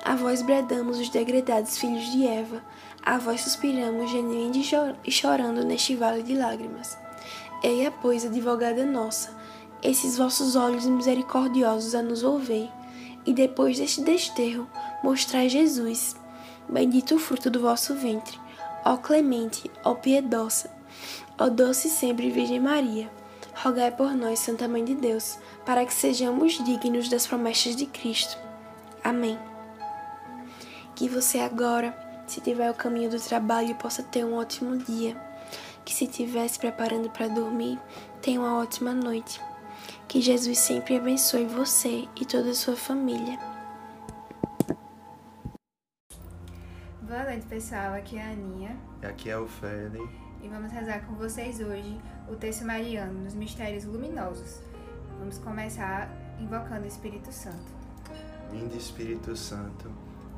A 0.04 0.14
vós 0.14 0.42
bradamos 0.42 0.98
os 0.98 1.08
degredados 1.08 1.78
filhos 1.78 2.12
de 2.12 2.26
Eva, 2.26 2.62
a 3.02 3.16
vós 3.16 3.40
suspiramos, 3.40 4.10
gemendo 4.10 4.58
e 5.06 5.10
chorando 5.10 5.64
neste 5.64 5.96
vale 5.96 6.22
de 6.22 6.34
lágrimas. 6.34 6.98
Eia, 7.62 7.90
pois, 7.90 8.26
advogada 8.26 8.84
nossa, 8.84 9.34
esses 9.82 10.18
vossos 10.18 10.54
olhos 10.54 10.84
misericordiosos 10.84 11.94
a 11.94 12.02
nos 12.02 12.22
ouvir, 12.22 12.70
e 13.24 13.32
depois 13.32 13.78
deste 13.78 14.02
desterro, 14.02 14.68
mostrai 15.02 15.48
Jesus, 15.48 16.14
bendito 16.68 17.14
o 17.14 17.18
fruto 17.18 17.48
do 17.48 17.60
vosso 17.60 17.94
ventre, 17.94 18.38
ó 18.84 18.98
clemente, 18.98 19.70
ó 19.82 19.94
piedosa, 19.94 20.70
ó 21.38 21.48
doce 21.48 21.88
sempre 21.88 22.28
Virgem 22.28 22.60
Maria, 22.60 23.19
rogai 23.62 23.90
por 23.90 24.14
nós, 24.14 24.38
Santa 24.38 24.66
Mãe 24.66 24.84
de 24.84 24.94
Deus, 24.94 25.38
para 25.64 25.84
que 25.84 25.92
sejamos 25.92 26.62
dignos 26.64 27.08
das 27.08 27.26
promessas 27.26 27.76
de 27.76 27.86
Cristo. 27.86 28.38
Amém. 29.04 29.38
Que 30.94 31.08
você 31.08 31.38
agora, 31.38 31.96
se 32.26 32.40
tiver 32.40 32.70
o 32.70 32.74
caminho 32.74 33.10
do 33.10 33.20
trabalho, 33.20 33.74
possa 33.76 34.02
ter 34.02 34.24
um 34.24 34.36
ótimo 34.36 34.76
dia 34.78 35.16
que 35.84 35.94
se 35.94 36.04
estiver 36.04 36.46
se 36.46 36.58
preparando 36.58 37.10
para 37.10 37.28
dormir, 37.28 37.78
tenha 38.22 38.40
uma 38.40 38.58
ótima 38.58 38.92
noite. 38.92 39.40
Que 40.06 40.20
Jesus 40.20 40.58
sempre 40.58 40.96
abençoe 40.96 41.46
você 41.46 42.06
e 42.20 42.24
toda 42.24 42.50
a 42.50 42.54
sua 42.54 42.76
família. 42.76 43.38
Boa 47.02 47.24
noite, 47.24 47.46
pessoal. 47.46 47.94
Aqui 47.94 48.18
é 48.18 48.22
a 48.22 48.30
Aninha. 48.30 48.76
E 49.02 49.06
aqui 49.06 49.30
é 49.30 49.36
o 49.36 49.46
Fede. 49.46 50.29
E 50.42 50.48
vamos 50.48 50.72
rezar 50.72 51.04
com 51.04 51.14
vocês 51.14 51.60
hoje 51.60 52.00
o 52.26 52.34
texto 52.34 52.64
mariano 52.64 53.24
nos 53.24 53.34
mistérios 53.34 53.84
luminosos. 53.84 54.60
Vamos 55.18 55.36
começar 55.36 56.08
invocando 56.40 56.84
o 56.84 56.88
Espírito 56.88 57.30
Santo. 57.30 57.70
Vinde, 58.50 58.78
Espírito 58.78 59.36
Santo, 59.36 59.90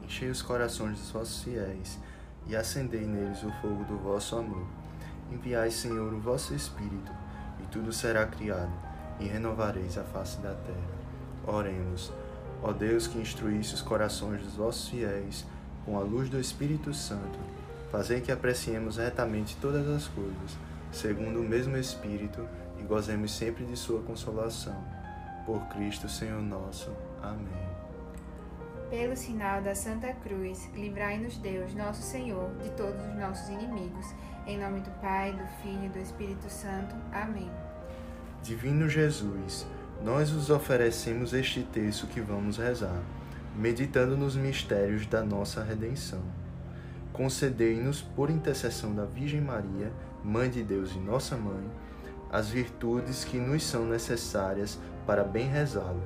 enchei 0.02 0.28
os 0.28 0.42
corações 0.42 0.98
dos 0.98 1.10
vossos 1.10 1.44
fiéis 1.44 2.00
e 2.48 2.56
acendei 2.56 3.06
neles 3.06 3.44
o 3.44 3.52
fogo 3.60 3.84
do 3.84 3.96
vosso 3.96 4.34
amor. 4.36 4.66
Enviai, 5.30 5.70
Senhor, 5.70 6.12
o 6.12 6.18
vosso 6.18 6.52
Espírito, 6.52 7.12
e 7.62 7.66
tudo 7.68 7.92
será 7.92 8.26
criado, 8.26 8.72
e 9.20 9.24
renovareis 9.26 9.96
a 9.96 10.02
face 10.02 10.38
da 10.38 10.52
terra. 10.52 11.02
Oremos. 11.46 12.12
Ó 12.60 12.72
Deus 12.72 13.06
que 13.06 13.18
instruísse 13.18 13.74
os 13.74 13.82
corações 13.82 14.42
dos 14.42 14.54
vossos 14.54 14.88
fiéis 14.88 15.46
com 15.84 15.96
a 15.96 16.02
luz 16.02 16.28
do 16.28 16.40
Espírito 16.40 16.92
Santo, 16.92 17.38
fazei 17.92 18.20
que 18.20 18.32
apreciemos 18.32 18.96
retamente 18.96 19.56
todas 19.58 19.86
as 19.86 20.08
coisas, 20.08 20.58
segundo 20.90 21.40
o 21.40 21.44
mesmo 21.44 21.76
Espírito, 21.76 22.48
e 22.80 22.82
gozemos 22.82 23.36
sempre 23.36 23.64
de 23.64 23.76
sua 23.76 24.02
consolação. 24.02 24.82
Por 25.46 25.60
Cristo, 25.68 26.08
Senhor 26.08 26.42
nosso. 26.42 26.90
Amém. 27.22 27.70
Pelo 28.90 29.16
sinal 29.16 29.62
da 29.62 29.74
Santa 29.74 30.12
Cruz, 30.14 30.68
livrai-nos 30.74 31.36
Deus, 31.38 31.74
nosso 31.74 32.02
Senhor, 32.02 32.50
de 32.62 32.70
todos 32.70 33.00
os 33.06 33.14
nossos 33.14 33.48
inimigos 33.48 34.06
em 34.46 34.58
nome 34.58 34.80
do 34.80 34.90
Pai, 35.00 35.32
do 35.32 35.46
Filho 35.62 35.84
e 35.84 35.88
do 35.88 35.98
Espírito 35.98 36.50
Santo. 36.50 36.94
Amém. 37.12 37.50
Divino 38.42 38.88
Jesus, 38.88 39.66
nós 40.02 40.30
vos 40.30 40.50
oferecemos 40.50 41.32
este 41.32 41.62
texto 41.62 42.08
que 42.08 42.20
vamos 42.20 42.56
rezar, 42.56 43.02
meditando 43.56 44.16
nos 44.16 44.34
mistérios 44.34 45.06
da 45.06 45.22
nossa 45.22 45.62
redenção. 45.62 46.22
Concedei-nos, 47.12 48.00
por 48.00 48.30
intercessão 48.30 48.94
da 48.94 49.04
Virgem 49.04 49.40
Maria, 49.40 49.92
Mãe 50.24 50.48
de 50.48 50.62
Deus 50.62 50.94
e 50.94 50.98
Nossa 50.98 51.36
Mãe, 51.36 51.70
as 52.30 52.48
virtudes 52.48 53.24
que 53.24 53.36
nos 53.36 53.62
são 53.62 53.84
necessárias 53.84 54.78
para 55.06 55.22
bem 55.22 55.46
rezá-lo, 55.46 56.02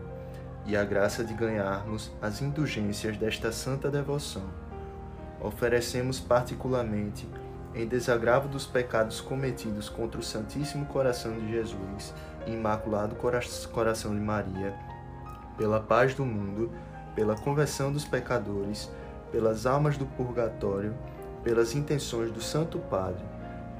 e 0.65 0.77
a 0.77 0.85
graça 0.85 1.23
de 1.23 1.33
ganharmos 1.33 2.11
as 2.21 2.43
indulgências 2.43 3.17
desta 3.17 3.53
santa 3.53 3.89
devoção. 3.89 4.43
Oferecemos 5.41 6.19
particularmente 6.19 7.29
em 7.75 7.87
desagravo 7.87 8.49
dos 8.49 8.67
pecados 8.67 9.21
cometidos 9.21 9.89
contra 9.89 10.19
o 10.19 10.25
Santíssimo 10.25 10.87
Coração 10.87 11.39
de 11.39 11.51
Jesus 11.51 12.13
e 12.47 12.53
Imaculado 12.53 13.15
Coração 13.15 14.15
de 14.15 14.21
Maria, 14.21 14.75
pela 15.57 15.79
paz 15.79 16.15
do 16.15 16.25
mundo, 16.25 16.73
pela 17.15 17.37
conversão 17.37 17.93
dos 17.93 18.05
pecadores, 18.05 18.91
pelas 19.37 19.67
almas 19.67 19.99
do 19.99 20.07
purgatório, 20.07 20.95
pelas 21.45 21.75
intenções 21.75 22.33
do 22.33 22.41
Santo 22.41 22.79
Padre, 22.79 23.23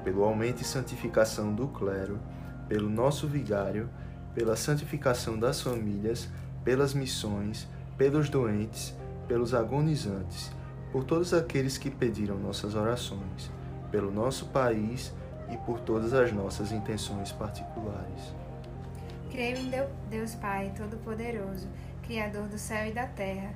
pelo 0.03 0.23
aumento 0.23 0.61
e 0.61 0.63
santificação 0.63 1.51
do 1.51 1.67
clero, 1.69 2.19
pelo 2.69 2.87
nosso 2.87 3.27
vigário, 3.27 3.89
pela 4.35 4.55
santificação 4.55 5.35
das 5.35 5.59
famílias, 5.59 6.29
pelas 6.63 6.93
missões, 6.93 7.67
pelos 7.97 8.29
doentes, 8.29 8.93
pelos 9.27 9.55
agonizantes, 9.55 10.51
por 10.91 11.03
todos 11.03 11.33
aqueles 11.33 11.75
que 11.75 11.89
pediram 11.89 12.37
nossas 12.37 12.75
orações 12.75 13.49
pelo 13.89 14.11
nosso 14.11 14.45
país 14.49 15.11
e 15.49 15.57
por 15.57 15.79
todas 15.79 16.13
as 16.13 16.31
nossas 16.31 16.71
intenções 16.71 17.31
particulares. 17.31 18.35
Creio 19.31 19.57
em 19.57 19.71
Deus 20.07 20.35
Pai 20.35 20.71
Todo-Poderoso, 20.77 21.67
Criador 22.03 22.47
do 22.47 22.59
céu 22.59 22.85
e 22.85 22.91
da 22.91 23.07
terra, 23.07 23.55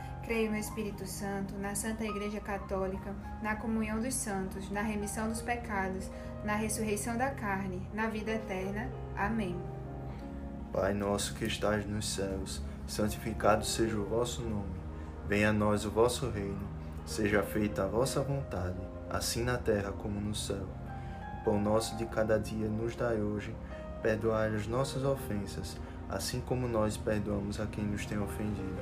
Creio 0.23 0.51
no 0.51 0.57
Espírito 0.57 1.05
Santo, 1.05 1.55
na 1.57 1.75
Santa 1.75 2.05
Igreja 2.05 2.39
Católica, 2.39 3.13
na 3.41 3.55
comunhão 3.55 3.99
dos 3.99 4.13
santos, 4.13 4.69
na 4.69 4.81
remissão 4.81 5.29
dos 5.29 5.41
pecados, 5.41 6.09
na 6.43 6.55
ressurreição 6.55 7.17
da 7.17 7.31
carne, 7.31 7.81
na 7.93 8.07
vida 8.07 8.31
eterna. 8.31 8.89
Amém. 9.15 9.59
Pai 10.71 10.93
nosso 10.93 11.33
que 11.33 11.45
estás 11.45 11.85
nos 11.85 12.13
céus, 12.13 12.61
santificado 12.87 13.65
seja 13.65 13.97
o 13.97 14.05
vosso 14.05 14.41
nome. 14.41 14.79
Venha 15.27 15.49
a 15.49 15.53
nós 15.53 15.85
o 15.85 15.91
vosso 15.91 16.29
reino. 16.29 16.69
Seja 17.05 17.43
feita 17.43 17.83
a 17.83 17.87
vossa 17.87 18.21
vontade, 18.21 18.79
assim 19.09 19.43
na 19.43 19.57
terra 19.57 19.91
como 19.91 20.21
no 20.21 20.35
céu. 20.35 20.67
O 21.39 21.43
pão 21.43 21.59
nosso 21.59 21.97
de 21.97 22.05
cada 22.05 22.39
dia 22.39 22.67
nos 22.67 22.95
dai 22.95 23.19
hoje 23.19 23.53
Perdoai 24.01 24.55
as 24.55 24.65
nossas 24.65 25.03
ofensas, 25.03 25.77
assim 26.09 26.41
como 26.41 26.67
nós 26.67 26.97
perdoamos 26.97 27.59
a 27.59 27.67
quem 27.67 27.83
nos 27.83 28.03
tem 28.03 28.17
ofendido. 28.17 28.81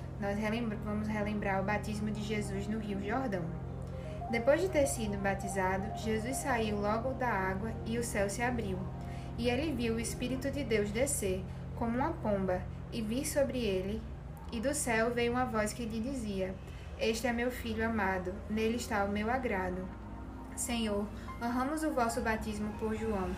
nós 0.21 0.37
relembra 0.37 0.77
vamos 0.85 1.07
relembrar 1.07 1.59
o 1.59 1.65
batismo 1.65 2.11
de 2.11 2.21
Jesus 2.21 2.67
no 2.67 2.77
Rio 2.77 3.03
Jordão. 3.03 3.43
Depois 4.29 4.61
de 4.61 4.69
ter 4.69 4.85
sido 4.85 5.17
batizado, 5.17 5.97
Jesus 5.97 6.37
saiu 6.37 6.79
logo 6.79 7.13
da 7.15 7.27
água 7.27 7.73
e 7.85 7.97
o 7.97 8.03
céu 8.03 8.29
se 8.29 8.41
abriu. 8.41 8.77
E 9.37 9.49
ele 9.49 9.73
viu 9.73 9.95
o 9.95 9.99
Espírito 9.99 10.51
de 10.51 10.63
Deus 10.63 10.91
descer, 10.91 11.43
como 11.75 11.97
uma 11.97 12.13
pomba, 12.13 12.61
e 12.93 13.01
vir 13.01 13.25
sobre 13.25 13.59
ele. 13.59 14.01
E 14.51 14.59
do 14.59 14.75
céu 14.75 15.11
veio 15.11 15.31
uma 15.31 15.45
voz 15.45 15.73
que 15.73 15.85
lhe 15.85 15.99
dizia: 15.99 16.53
Este 16.99 17.25
é 17.25 17.33
meu 17.33 17.49
filho 17.49 17.83
amado, 17.83 18.31
nele 18.49 18.75
está 18.75 19.03
o 19.03 19.11
meu 19.11 19.29
agrado. 19.29 19.87
Senhor, 20.55 21.05
honramos 21.41 21.83
o 21.83 21.91
vosso 21.91 22.21
batismo 22.21 22.71
por 22.79 22.95
João. 22.95 23.31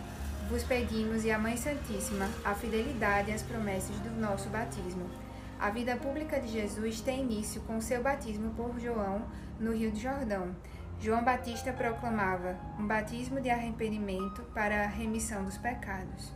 Vos 0.50 0.63
pedimos 0.63 1.24
e 1.24 1.32
a 1.32 1.39
Mãe 1.39 1.56
Santíssima 1.56 2.30
a 2.43 2.54
fidelidade 2.54 3.32
às 3.32 3.41
promessas 3.41 3.96
do 4.00 4.12
nosso 4.19 4.50
batismo. 4.50 5.22
A 5.59 5.69
vida 5.69 5.95
pública 5.95 6.39
de 6.39 6.47
Jesus 6.47 7.01
tem 7.01 7.21
início 7.21 7.61
com 7.61 7.79
seu 7.79 8.01
batismo 8.03 8.51
por 8.51 8.79
João 8.79 9.21
no 9.59 9.73
Rio 9.73 9.91
de 9.91 10.01
Jordão. 10.01 10.55
João 10.99 11.23
Batista 11.23 11.73
proclamava 11.73 12.55
um 12.79 12.87
batismo 12.87 13.41
de 13.41 13.49
arrependimento 13.49 14.41
para 14.53 14.83
a 14.83 14.87
remissão 14.87 15.43
dos 15.43 15.57
pecados. 15.57 16.31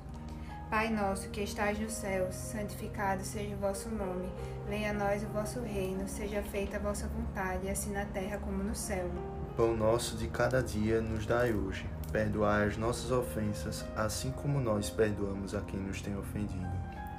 Pai 0.69 0.89
nosso 0.89 1.29
que 1.29 1.41
estais 1.41 1.79
nos 1.79 1.93
céus, 1.93 2.35
santificado 2.35 3.23
seja 3.23 3.55
o 3.55 3.59
vosso 3.59 3.89
nome. 3.89 4.27
Venha 4.67 4.91
a 4.91 4.93
nós 4.93 5.23
o 5.23 5.27
vosso 5.27 5.61
reino, 5.61 6.05
seja 6.09 6.43
feita 6.43 6.75
a 6.75 6.79
vossa 6.79 7.07
vontade, 7.07 7.69
assim 7.69 7.93
na 7.93 8.03
terra 8.03 8.37
como 8.39 8.61
no 8.61 8.75
céu. 8.75 9.09
Pão 9.55 9.77
nosso 9.77 10.17
de 10.17 10.27
cada 10.27 10.61
dia 10.61 10.99
nos 10.99 11.25
dai 11.25 11.53
hoje. 11.53 11.89
Perdoai 12.11 12.67
as 12.67 12.75
nossas 12.75 13.11
ofensas, 13.11 13.85
assim 13.95 14.31
como 14.31 14.59
nós 14.59 14.89
perdoamos 14.89 15.55
a 15.55 15.61
quem 15.61 15.79
nos 15.79 16.01
tem 16.01 16.17
ofendido. 16.17 16.86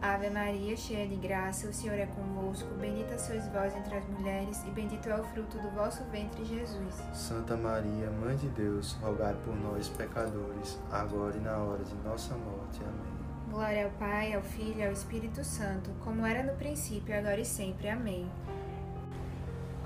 Ave 0.00 0.28
Maria, 0.28 0.76
cheia 0.76 1.08
de 1.08 1.16
graça, 1.16 1.68
o 1.68 1.72
Senhor 1.72 1.98
é 1.98 2.06
convosco. 2.06 2.68
Bendita 2.74 3.18
sois 3.18 3.48
vós 3.48 3.74
entre 3.74 3.96
as 3.96 4.06
mulheres, 4.06 4.62
e 4.66 4.70
bendito 4.70 5.08
é 5.08 5.18
o 5.18 5.24
fruto 5.24 5.58
do 5.58 5.70
vosso 5.70 6.04
ventre, 6.04 6.44
Jesus. 6.44 6.94
Santa 7.14 7.56
Maria, 7.56 8.10
Mãe 8.10 8.36
de 8.36 8.48
Deus, 8.50 8.92
rogai 9.00 9.34
por 9.44 9.56
nós, 9.56 9.88
pecadores, 9.88 10.78
agora 10.92 11.36
e 11.36 11.40
na 11.40 11.56
hora 11.56 11.82
de 11.82 11.94
nossa 11.96 12.34
morte. 12.34 12.80
Amém. 12.82 13.16
Glória 13.50 13.84
ao 13.86 13.90
Pai, 13.92 14.34
ao 14.34 14.42
Filho 14.42 14.80
e 14.80 14.84
ao 14.84 14.92
Espírito 14.92 15.42
Santo, 15.42 15.90
como 16.04 16.26
era 16.26 16.42
no 16.42 16.56
princípio, 16.58 17.16
agora 17.16 17.40
e 17.40 17.44
sempre. 17.44 17.88
Amém. 17.88 18.30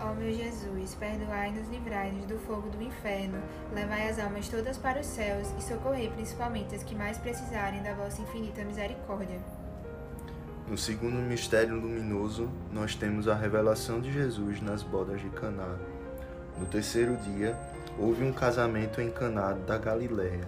Ó 0.01 0.15
meu 0.15 0.33
Jesus, 0.33 0.95
perdoai-nos, 0.95 1.69
livrai-nos 1.69 2.25
do 2.25 2.39
fogo 2.39 2.69
do 2.71 2.83
inferno, 2.83 3.41
levai 3.73 4.09
as 4.09 4.19
almas 4.19 4.49
todas 4.49 4.79
para 4.79 4.99
os 4.99 5.07
céus 5.07 5.53
e 5.59 5.63
socorrei 5.63 6.09
principalmente 6.09 6.75
as 6.75 6.83
que 6.83 6.95
mais 6.95 7.19
precisarem 7.19 7.83
da 7.83 7.95
vossa 7.95 8.23
infinita 8.23 8.65
misericórdia. 8.65 9.39
No 10.71 10.79
segundo 10.79 11.17
mistério 11.17 11.75
luminoso, 11.75 12.49
nós 12.73 12.95
temos 12.95 13.27
a 13.27 13.35
revelação 13.35 14.01
de 14.01 14.13
Jesus 14.13 14.63
nas 14.63 14.85
bodas 14.85 15.21
de 15.21 15.29
Caná. 15.31 15.75
No 16.57 16.65
terceiro 16.65 17.17
dia, 17.17 17.59
houve 17.99 18.23
um 18.23 18.33
casamento 18.33 19.01
em 19.01 19.11
Caná 19.11 19.53
da 19.53 19.77
Galiléia, 19.77 20.47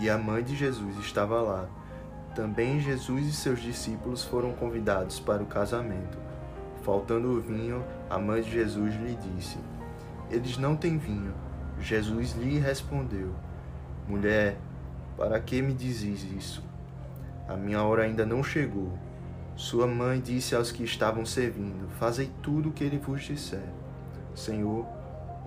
e 0.00 0.08
a 0.08 0.16
mãe 0.16 0.42
de 0.42 0.56
Jesus 0.56 0.96
estava 1.00 1.42
lá. 1.42 1.68
Também 2.34 2.80
Jesus 2.80 3.26
e 3.26 3.32
seus 3.34 3.60
discípulos 3.60 4.24
foram 4.24 4.52
convidados 4.52 5.20
para 5.20 5.42
o 5.42 5.46
casamento. 5.46 6.16
Faltando 6.82 7.28
o 7.28 7.38
vinho, 7.38 7.84
a 8.08 8.18
mãe 8.18 8.40
de 8.40 8.50
Jesus 8.50 8.94
lhe 8.94 9.18
disse: 9.34 9.58
Eles 10.30 10.56
não 10.56 10.76
têm 10.76 10.96
vinho. 10.96 11.34
Jesus 11.78 12.32
lhe 12.32 12.58
respondeu: 12.58 13.34
Mulher, 14.08 14.56
para 15.14 15.38
que 15.38 15.60
me 15.60 15.74
dizes 15.74 16.22
isso? 16.22 16.64
A 17.46 17.54
minha 17.54 17.82
hora 17.82 18.04
ainda 18.04 18.24
não 18.24 18.42
chegou. 18.42 19.07
Sua 19.58 19.88
mãe 19.88 20.20
disse 20.20 20.54
aos 20.54 20.70
que 20.70 20.84
estavam 20.84 21.26
servindo: 21.26 21.88
Fazei 21.98 22.30
tudo 22.40 22.68
o 22.68 22.72
que 22.72 22.84
ele 22.84 22.96
vos 22.96 23.24
disser. 23.24 23.68
Senhor, 24.32 24.86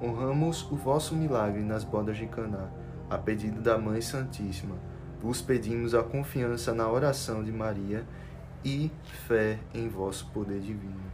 honramos 0.04 0.70
o 0.70 0.76
vosso 0.76 1.16
milagre 1.16 1.62
nas 1.62 1.86
bodas 1.86 2.18
de 2.18 2.28
Caná, 2.28 2.68
a 3.10 3.18
pedido 3.18 3.62
da 3.62 3.78
Mãe 3.78 4.02
Santíssima. 4.02 4.76
Vos 5.22 5.42
pedimos 5.42 5.96
a 5.96 6.04
confiança 6.04 6.74
na 6.74 6.92
oração 6.92 7.42
de 7.42 7.54
Maria 7.54 8.06
e 8.66 8.92
fé 9.30 9.58
em 9.74 9.88
vosso 9.88 10.28
poder 10.34 10.60
divino. 10.60 11.10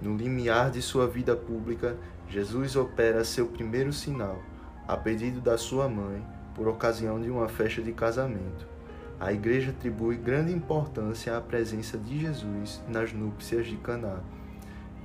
No 0.00 0.16
limiar 0.16 0.70
de 0.70 0.80
sua 0.80 1.06
vida 1.06 1.36
pública, 1.36 1.98
Jesus 2.30 2.76
opera 2.76 3.24
seu 3.24 3.48
primeiro 3.48 3.92
sinal, 3.92 4.40
a 4.88 4.96
pedido 4.96 5.38
da 5.42 5.58
sua 5.58 5.86
mãe, 5.86 6.24
por 6.54 6.66
ocasião 6.66 7.20
de 7.20 7.30
uma 7.30 7.46
festa 7.46 7.82
de 7.82 7.92
casamento. 7.92 8.69
A 9.20 9.34
igreja 9.34 9.70
atribui 9.70 10.16
grande 10.16 10.50
importância 10.50 11.36
à 11.36 11.40
presença 11.42 11.98
de 11.98 12.18
Jesus 12.18 12.82
nas 12.88 13.12
núpcias 13.12 13.66
de 13.66 13.76
Caná. 13.76 14.20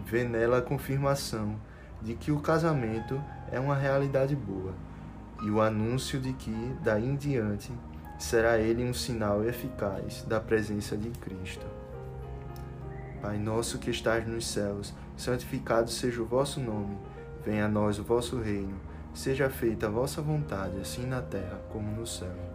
Vê 0.06 0.24
nela 0.24 0.60
a 0.60 0.62
confirmação 0.62 1.60
de 2.02 2.16
que 2.16 2.32
o 2.32 2.40
casamento 2.40 3.22
é 3.52 3.60
uma 3.60 3.76
realidade 3.76 4.34
boa 4.34 4.74
e 5.44 5.52
o 5.52 5.62
anúncio 5.62 6.18
de 6.18 6.32
que, 6.32 6.76
daí 6.82 7.06
em 7.06 7.18
diante, 7.18 7.74
será 8.18 8.58
ele 8.58 8.86
um 8.86 8.94
sinal 8.94 9.44
eficaz 9.44 10.24
da 10.24 10.40
presença 10.40 10.96
de 10.96 11.10
Cristo. 11.10 11.66
Pai 13.22 13.38
nosso 13.38 13.80
que 13.80 13.90
estás 13.90 14.26
nos 14.26 14.48
céus, 14.48 14.94
santificado 15.18 15.92
seja 15.92 16.22
o 16.22 16.26
vosso 16.26 16.62
nome. 16.62 16.98
Venha 17.44 17.66
a 17.66 17.70
nós 17.70 18.00
o 18.00 18.04
vosso 18.04 18.40
reino. 18.40 18.80
Seja 19.14 19.50
feita 19.50 19.88
a 19.88 19.90
vossa 19.90 20.22
vontade, 20.22 20.80
assim 20.80 21.06
na 21.06 21.22
terra 21.22 21.60
como 21.70 21.92
no 21.92 22.08
céu. 22.08 22.55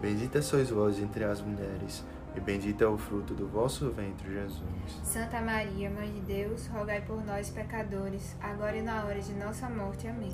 Bendita 0.00 0.40
sois 0.40 0.70
vós 0.70 0.96
entre 1.00 1.24
as 1.24 1.40
mulheres, 1.40 2.04
e 2.36 2.40
bendito 2.40 2.84
é 2.84 2.86
o 2.86 2.96
fruto 2.96 3.34
do 3.34 3.48
vosso 3.48 3.90
ventre, 3.90 4.32
Jesus. 4.32 4.62
Santa 5.02 5.40
Maria, 5.40 5.90
Mãe 5.90 6.12
de 6.12 6.20
Deus, 6.20 6.68
rogai 6.68 7.00
por 7.00 7.24
nós, 7.26 7.50
pecadores, 7.50 8.36
agora 8.40 8.76
e 8.76 8.82
na 8.82 9.04
hora 9.04 9.20
de 9.20 9.32
nossa 9.34 9.68
morte. 9.68 10.06
Amém. 10.06 10.32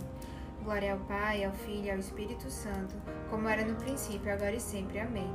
Glória 0.63 0.93
ao 0.93 0.99
Pai, 1.01 1.45
ao 1.45 1.53
Filho 1.53 1.87
e 1.87 1.91
ao 1.91 1.99
Espírito 1.99 2.51
Santo, 2.51 2.95
como 3.31 3.49
era 3.49 3.65
no 3.65 3.75
princípio, 3.77 4.31
agora 4.31 4.55
e 4.55 4.61
sempre. 4.61 5.01
Amém. 5.01 5.33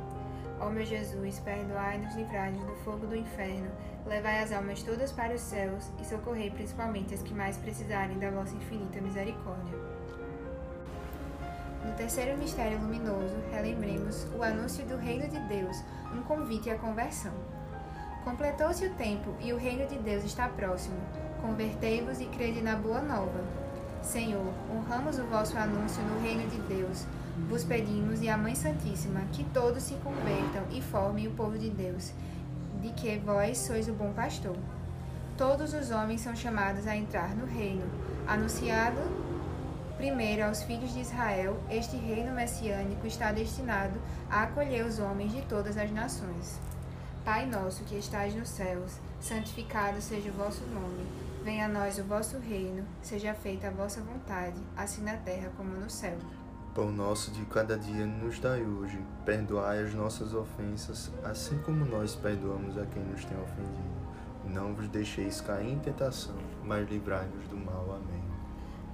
Ó 0.59 0.69
meu 0.69 0.85
Jesus, 0.85 1.39
perdoai-nos, 1.39 2.13
livrai-nos 2.15 2.63
do 2.63 2.75
fogo 2.83 3.07
do 3.07 3.15
inferno, 3.15 3.71
levai 4.05 4.43
as 4.43 4.51
almas 4.51 4.83
todas 4.83 5.11
para 5.11 5.33
os 5.33 5.41
céus 5.41 5.91
e 5.99 6.05
socorrei 6.05 6.51
principalmente 6.51 7.15
as 7.15 7.23
que 7.23 7.33
mais 7.33 7.57
precisarem 7.57 8.19
da 8.19 8.29
vossa 8.29 8.55
infinita 8.55 9.01
misericórdia. 9.01 9.98
No 11.89 11.95
terceiro 11.95 12.37
mistério 12.37 12.79
luminoso, 12.79 13.35
relembremos 13.51 14.27
o 14.37 14.43
anúncio 14.43 14.85
do 14.85 14.95
reino 14.95 15.27
de 15.27 15.39
Deus, 15.47 15.83
um 16.13 16.21
convite 16.21 16.69
à 16.69 16.77
conversão. 16.77 17.33
Completou-se 18.23 18.85
o 18.85 18.93
tempo 18.93 19.33
e 19.39 19.51
o 19.51 19.57
reino 19.57 19.87
de 19.87 19.97
Deus 19.97 20.23
está 20.23 20.47
próximo. 20.47 20.95
Convertei-vos 21.41 22.21
e 22.21 22.25
crede 22.25 22.61
na 22.61 22.75
boa 22.75 23.01
nova. 23.01 23.43
Senhor, 24.03 24.53
honramos 24.71 25.17
o 25.17 25.25
vosso 25.25 25.57
anúncio 25.57 26.03
no 26.03 26.21
reino 26.21 26.47
de 26.47 26.59
Deus. 26.61 27.05
Vos 27.49 27.63
pedimos 27.63 28.21
e 28.21 28.29
a 28.29 28.37
Mãe 28.37 28.53
Santíssima 28.53 29.21
que 29.33 29.43
todos 29.45 29.81
se 29.81 29.95
convertam 29.95 30.65
e 30.69 30.83
formem 30.83 31.27
o 31.27 31.31
povo 31.31 31.57
de 31.57 31.71
Deus, 31.71 32.13
de 32.83 32.91
que 32.91 33.17
vós 33.17 33.57
sois 33.57 33.89
o 33.89 33.93
bom 33.93 34.13
pastor. 34.13 34.55
Todos 35.35 35.73
os 35.73 35.89
homens 35.89 36.21
são 36.21 36.35
chamados 36.35 36.85
a 36.85 36.95
entrar 36.95 37.35
no 37.35 37.47
reino, 37.47 37.89
anunciado 38.27 39.28
primeiro 39.99 40.45
aos 40.45 40.63
filhos 40.63 40.93
de 40.93 41.01
Israel. 41.01 41.57
Este 41.69 41.97
reino 41.97 42.31
messiânico 42.31 43.05
está 43.05 43.33
destinado 43.33 43.99
a 44.31 44.43
acolher 44.43 44.85
os 44.85 44.97
homens 44.97 45.33
de 45.33 45.41
todas 45.41 45.77
as 45.77 45.91
nações. 45.91 46.57
Pai 47.25 47.45
nosso 47.45 47.83
que 47.83 47.97
estais 47.97 48.33
nos 48.33 48.47
céus, 48.47 48.93
santificado 49.19 50.01
seja 50.01 50.29
o 50.29 50.33
vosso 50.33 50.65
nome. 50.67 51.05
Venha 51.43 51.65
a 51.65 51.67
nós 51.67 51.97
o 51.97 52.03
vosso 52.05 52.39
reino, 52.39 52.85
seja 53.01 53.33
feita 53.33 53.67
a 53.67 53.71
vossa 53.71 53.99
vontade, 53.99 54.55
assim 54.77 55.03
na 55.03 55.17
terra 55.17 55.51
como 55.57 55.71
no 55.71 55.89
céu. 55.89 56.17
Pão 56.73 56.89
nosso 56.89 57.31
de 57.31 57.43
cada 57.47 57.77
dia 57.77 58.05
nos 58.05 58.39
dai 58.39 58.63
hoje. 58.63 59.03
Perdoai 59.25 59.83
as 59.83 59.93
nossas 59.93 60.33
ofensas, 60.33 61.11
assim 61.25 61.57
como 61.65 61.83
nós 61.83 62.15
perdoamos 62.15 62.77
a 62.77 62.85
quem 62.85 63.03
nos 63.03 63.25
tem 63.25 63.37
ofendido. 63.37 63.99
Não 64.45 64.73
vos 64.73 64.87
deixeis 64.87 65.41
cair 65.41 65.73
em 65.73 65.79
tentação, 65.79 66.37
mas 66.63 66.89
livrai-nos 66.89 67.45
do 67.49 67.57
mal. 67.57 67.97
Amém. 67.97 68.18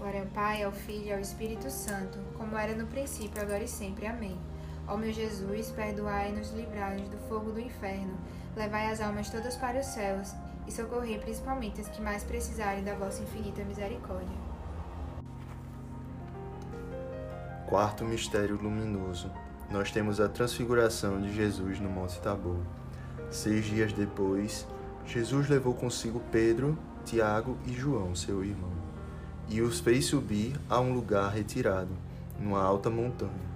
Glória 0.00 0.22
ao 0.22 0.26
Pai, 0.28 0.62
ao 0.62 0.72
Filho 0.72 1.08
e 1.08 1.12
ao 1.12 1.20
Espírito 1.20 1.68
Santo, 1.68 2.18
como 2.38 2.56
era 2.56 2.74
no 2.74 2.86
princípio, 2.86 3.42
agora 3.42 3.62
e 3.62 3.68
sempre. 3.68 4.06
Amém. 4.06 4.40
Ó 4.88 4.96
meu 4.96 5.12
Jesus, 5.12 5.70
perdoai-nos, 5.72 6.52
livrai-nos 6.52 7.06
do 7.10 7.18
fogo 7.28 7.52
do 7.52 7.60
inferno, 7.60 8.16
levai 8.56 8.90
as 8.90 9.02
almas 9.02 9.28
todas 9.28 9.58
para 9.58 9.78
os 9.78 9.84
céus 9.84 10.32
e 10.66 10.72
socorrei 10.72 11.18
principalmente 11.18 11.82
as 11.82 11.88
que 11.90 12.00
mais 12.00 12.24
precisarem 12.24 12.82
da 12.82 12.94
vossa 12.94 13.22
infinita 13.22 13.62
misericórdia. 13.62 14.38
Quarto 17.68 18.02
mistério 18.02 18.56
luminoso. 18.56 19.30
Nós 19.70 19.90
temos 19.90 20.18
a 20.18 20.30
transfiguração 20.30 21.20
de 21.20 21.30
Jesus 21.30 21.78
no 21.78 21.90
Monte 21.90 22.18
Tabor. 22.22 22.60
Seis 23.30 23.66
dias 23.66 23.92
depois, 23.92 24.66
Jesus 25.04 25.50
levou 25.50 25.74
consigo 25.74 26.22
Pedro, 26.32 26.78
Tiago 27.04 27.58
e 27.66 27.72
João, 27.74 28.16
seu 28.16 28.42
irmão 28.42 28.79
e 29.50 29.60
os 29.60 29.80
fez 29.80 30.06
subir 30.06 30.58
a 30.68 30.78
um 30.80 30.94
lugar 30.94 31.30
retirado, 31.32 31.90
numa 32.38 32.62
alta 32.62 32.88
montanha. 32.88 33.50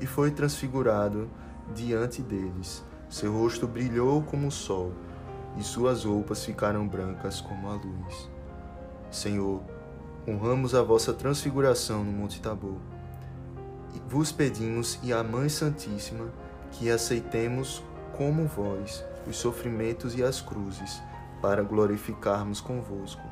E 0.00 0.06
foi 0.06 0.30
transfigurado 0.30 1.28
diante 1.74 2.22
deles. 2.22 2.82
Seu 3.08 3.32
rosto 3.32 3.66
brilhou 3.66 4.22
como 4.22 4.48
o 4.48 4.50
sol, 4.50 4.92
e 5.58 5.62
suas 5.62 6.04
roupas 6.04 6.44
ficaram 6.44 6.88
brancas 6.88 7.40
como 7.40 7.68
a 7.68 7.74
luz. 7.74 8.30
Senhor, 9.10 9.62
honramos 10.26 10.74
a 10.74 10.82
vossa 10.82 11.12
transfiguração 11.12 12.02
no 12.02 12.12
Monte 12.12 12.40
Tabor. 12.40 12.78
E 13.94 14.00
vos 14.08 14.32
pedimos 14.32 14.98
e 15.02 15.12
a 15.12 15.22
Mãe 15.22 15.48
Santíssima 15.48 16.26
que 16.72 16.90
aceitemos 16.90 17.82
como 18.16 18.46
vós 18.46 19.04
os 19.26 19.36
sofrimentos 19.36 20.16
e 20.16 20.22
as 20.22 20.40
cruzes, 20.40 21.02
para 21.42 21.62
glorificarmos 21.62 22.60
convosco. 22.60 23.22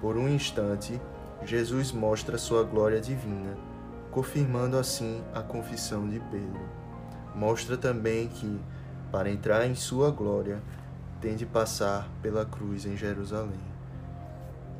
Por 0.00 0.16
um 0.16 0.28
instante, 0.28 1.00
Jesus 1.46 1.92
mostra 1.92 2.38
sua 2.38 2.64
glória 2.64 3.00
divina, 3.00 3.54
confirmando 4.10 4.78
assim 4.78 5.22
a 5.34 5.42
confissão 5.42 6.08
de 6.08 6.18
Pedro. 6.18 6.60
Mostra 7.34 7.76
também 7.76 8.28
que, 8.28 8.58
para 9.12 9.30
entrar 9.30 9.66
em 9.66 9.74
sua 9.74 10.10
glória, 10.10 10.62
tem 11.20 11.36
de 11.36 11.44
passar 11.44 12.08
pela 12.22 12.46
cruz 12.46 12.86
em 12.86 12.96
Jerusalém. 12.96 13.60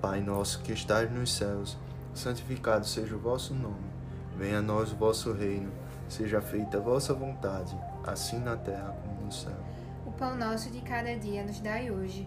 Pai 0.01 0.23
nosso 0.23 0.62
que 0.62 0.73
estás 0.73 1.11
nos 1.12 1.35
céus, 1.35 1.77
santificado 2.15 2.87
seja 2.87 3.15
o 3.15 3.19
vosso 3.19 3.53
nome. 3.53 3.93
Venha 4.39 4.59
a 4.59 4.62
nós 4.62 4.91
o 4.91 4.97
vosso 4.97 5.33
reino, 5.33 5.71
seja 6.09 6.41
feita 6.41 6.79
a 6.79 6.81
vossa 6.81 7.12
vontade, 7.12 7.77
assim 8.07 8.39
na 8.39 8.57
terra 8.57 8.97
como 9.03 9.27
no 9.27 9.33
céu. 9.33 9.53
O 10.07 10.12
pão 10.12 10.35
nosso 10.35 10.71
de 10.71 10.81
cada 10.81 11.15
dia 11.15 11.45
nos 11.45 11.61
dai 11.61 11.91
hoje 11.91 12.27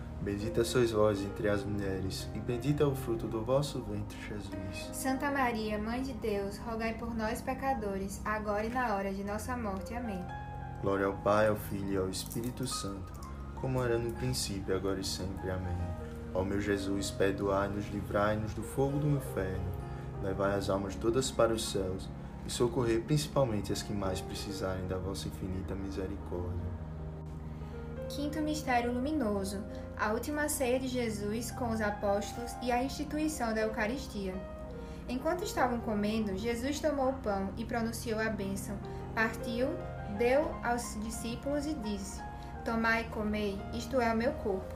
Bendita 0.21 0.63
sois 0.63 0.91
vós 0.91 1.19
entre 1.19 1.49
as 1.49 1.63
mulheres, 1.63 2.29
e 2.35 2.39
bendito 2.39 2.83
é 2.83 2.85
o 2.85 2.93
fruto 2.93 3.27
do 3.27 3.43
vosso 3.43 3.81
ventre, 3.81 4.15
Jesus. 4.29 4.89
Santa 4.93 5.31
Maria, 5.31 5.79
Mãe 5.79 6.03
de 6.03 6.13
Deus, 6.13 6.59
rogai 6.59 6.93
por 6.93 7.15
nós, 7.15 7.41
pecadores, 7.41 8.21
agora 8.23 8.63
e 8.63 8.69
na 8.69 8.93
hora 8.95 9.11
de 9.11 9.23
nossa 9.23 9.57
morte. 9.57 9.95
Amém. 9.95 10.23
Glória 10.79 11.07
ao 11.07 11.13
Pai, 11.13 11.47
ao 11.47 11.55
Filho 11.55 11.91
e 11.91 11.97
ao 11.97 12.07
Espírito 12.07 12.67
Santo, 12.67 13.11
como 13.55 13.83
era 13.83 13.97
no 13.97 14.11
princípio, 14.13 14.75
agora 14.75 14.99
e 14.99 15.03
sempre. 15.03 15.49
Amém. 15.49 15.77
Ó 16.35 16.43
meu 16.43 16.61
Jesus, 16.61 17.09
perdoai-nos, 17.09 17.89
livrai-nos 17.89 18.53
do 18.53 18.61
fogo 18.61 18.99
do 18.99 19.09
inferno, 19.09 19.71
levai 20.21 20.55
as 20.55 20.69
almas 20.69 20.93
todas 20.93 21.31
para 21.31 21.51
os 21.51 21.71
céus 21.71 22.07
e 22.45 22.51
socorrei 22.51 22.99
principalmente 22.99 23.73
as 23.73 23.81
que 23.81 23.91
mais 23.91 24.21
precisarem 24.21 24.87
da 24.87 24.97
vossa 24.97 25.27
infinita 25.27 25.73
misericórdia. 25.73 26.71
Quinto 28.07 28.39
mistério 28.41 28.91
luminoso: 28.91 29.63
a 30.01 30.11
última 30.13 30.49
ceia 30.49 30.79
de 30.79 30.87
Jesus 30.87 31.51
com 31.51 31.69
os 31.69 31.79
apóstolos 31.79 32.55
e 32.63 32.71
a 32.71 32.83
instituição 32.83 33.53
da 33.53 33.61
Eucaristia. 33.61 34.33
Enquanto 35.07 35.43
estavam 35.43 35.79
comendo, 35.79 36.35
Jesus 36.35 36.79
tomou 36.79 37.09
o 37.09 37.13
pão 37.19 37.51
e 37.55 37.63
pronunciou 37.63 38.19
a 38.19 38.27
bênção, 38.27 38.75
partiu, 39.13 39.67
deu 40.17 40.51
aos 40.63 40.97
discípulos 41.03 41.67
e 41.67 41.75
disse: 41.75 42.19
Tomai 42.65 43.03
e 43.03 43.09
comei, 43.09 43.61
isto 43.75 44.01
é 44.01 44.11
o 44.11 44.17
meu 44.17 44.31
corpo. 44.31 44.75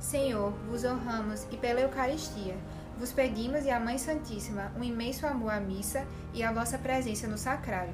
Senhor, 0.00 0.52
vos 0.70 0.84
honramos 0.84 1.46
e 1.50 1.56
pela 1.58 1.80
Eucaristia 1.82 2.56
vos 2.98 3.12
pedimos 3.12 3.66
e 3.66 3.70
à 3.70 3.78
Mãe 3.78 3.98
Santíssima 3.98 4.72
um 4.74 4.82
imenso 4.82 5.26
amor 5.26 5.50
à 5.50 5.60
missa 5.60 6.06
e 6.32 6.42
à 6.42 6.50
vossa 6.50 6.78
presença 6.78 7.26
no 7.26 7.36
sacrário. 7.36 7.92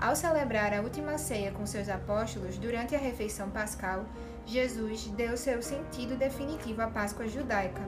Ao 0.00 0.16
celebrar 0.16 0.74
a 0.74 0.82
última 0.82 1.16
ceia 1.16 1.52
com 1.52 1.64
seus 1.64 1.88
apóstolos 1.88 2.58
durante 2.58 2.96
a 2.96 2.98
refeição 2.98 3.50
pascal, 3.50 4.04
Jesus 4.46 5.08
deu 5.08 5.36
seu 5.36 5.60
sentido 5.60 6.16
definitivo 6.16 6.80
à 6.80 6.86
Páscoa 6.86 7.26
judaica. 7.26 7.82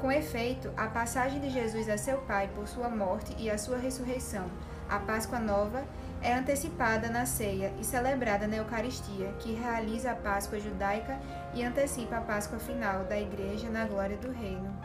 Com 0.00 0.10
efeito, 0.10 0.68
a 0.76 0.88
passagem 0.88 1.40
de 1.40 1.48
Jesus 1.48 1.88
a 1.88 1.96
seu 1.96 2.18
Pai 2.18 2.50
por 2.56 2.66
sua 2.66 2.88
morte 2.88 3.36
e 3.38 3.48
a 3.48 3.56
sua 3.56 3.78
ressurreição, 3.78 4.46
a 4.88 4.98
Páscoa 4.98 5.38
nova, 5.38 5.84
é 6.20 6.34
antecipada 6.34 7.08
na 7.08 7.24
ceia 7.24 7.72
e 7.80 7.84
celebrada 7.84 8.48
na 8.48 8.56
Eucaristia, 8.56 9.32
que 9.38 9.54
realiza 9.54 10.10
a 10.10 10.16
Páscoa 10.16 10.58
judaica 10.58 11.20
e 11.54 11.62
antecipa 11.62 12.16
a 12.16 12.20
Páscoa 12.20 12.58
final 12.58 13.04
da 13.04 13.18
Igreja 13.18 13.70
na 13.70 13.84
glória 13.84 14.16
do 14.16 14.32
Reino. 14.32 14.76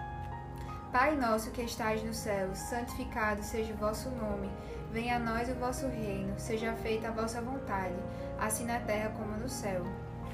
Pai 0.92 1.16
nosso 1.18 1.50
que 1.50 1.64
estais 1.64 2.04
no 2.04 2.14
céu, 2.14 2.54
santificado 2.54 3.44
seja 3.44 3.74
o 3.74 3.78
vosso 3.78 4.10
nome. 4.12 4.50
Venha 4.92 5.16
a 5.16 5.20
nós 5.20 5.50
o 5.50 5.56
vosso 5.56 5.88
reino, 5.88 6.34
seja 6.38 6.74
feita 6.74 7.08
a 7.08 7.12
vossa 7.12 7.42
vontade, 7.42 7.96
assim 8.40 8.66
na 8.66 8.80
terra 8.80 9.10
como 9.18 9.36
no 9.36 9.50
céu. 9.50 9.84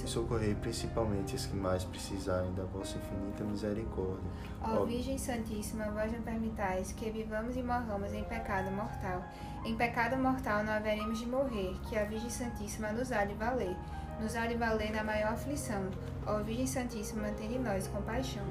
e 0.00 0.08
socorrei 0.08 0.54
principalmente 0.54 1.36
as 1.36 1.44
que 1.44 1.54
mais 1.54 1.84
precisarem 1.84 2.52
da 2.54 2.64
vossa 2.64 2.96
infinita 2.96 3.44
misericórdia. 3.44 4.30
Ó 4.62 4.84
Virgem 4.84 5.18
Santíssima, 5.18 5.90
vós 5.90 6.10
não 6.10 6.22
permitais 6.22 6.92
que 6.92 7.10
vivamos 7.10 7.56
e 7.56 7.62
morramos 7.62 8.12
em 8.12 8.24
pecado 8.24 8.70
mortal. 8.70 9.22
Em 9.64 9.76
pecado 9.76 10.16
mortal 10.16 10.64
não 10.64 10.72
haveremos 10.72 11.18
de 11.18 11.26
morrer, 11.26 11.76
que 11.88 11.96
a 11.96 12.04
Virgem 12.04 12.30
Santíssima 12.30 12.90
nos 12.92 13.12
há 13.12 13.24
de 13.24 13.34
valer. 13.34 13.76
Nos 14.20 14.34
há 14.34 14.46
de 14.46 14.54
valer 14.54 14.92
na 14.92 15.04
maior 15.04 15.32
aflição. 15.32 15.82
Ó 16.26 16.38
Virgem 16.38 16.66
Santíssima, 16.66 17.28
tem 17.32 17.48
de 17.48 17.58
nós 17.58 17.86
compaixão. 17.88 18.44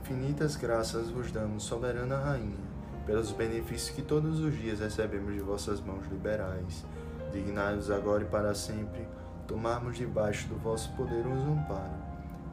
Infinitas 0.00 0.54
graças 0.54 1.10
vos 1.10 1.32
damos, 1.32 1.64
soberana 1.64 2.16
Rainha, 2.18 2.56
pelos 3.04 3.32
benefícios 3.32 3.90
que 3.90 4.02
todos 4.02 4.40
os 4.40 4.56
dias 4.56 4.78
recebemos 4.78 5.34
de 5.34 5.40
vossas 5.40 5.80
mãos 5.80 6.06
liberais. 6.06 6.84
Dignai-vos 7.32 7.90
agora 7.90 8.22
e 8.22 8.26
para 8.26 8.54
sempre 8.54 9.06
tomarmos 9.46 9.96
debaixo 9.96 10.48
do 10.48 10.56
vosso 10.56 10.92
poderoso 10.92 11.50
amparo. 11.50 11.94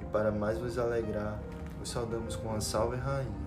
E 0.01 0.05
para 0.05 0.31
mais 0.31 0.57
vos 0.57 0.77
alegrar, 0.77 1.39
vos 1.79 1.89
saudamos 1.89 2.35
com 2.35 2.53
a 2.55 2.61
Salve 2.61 2.97
Rainha. 2.97 3.43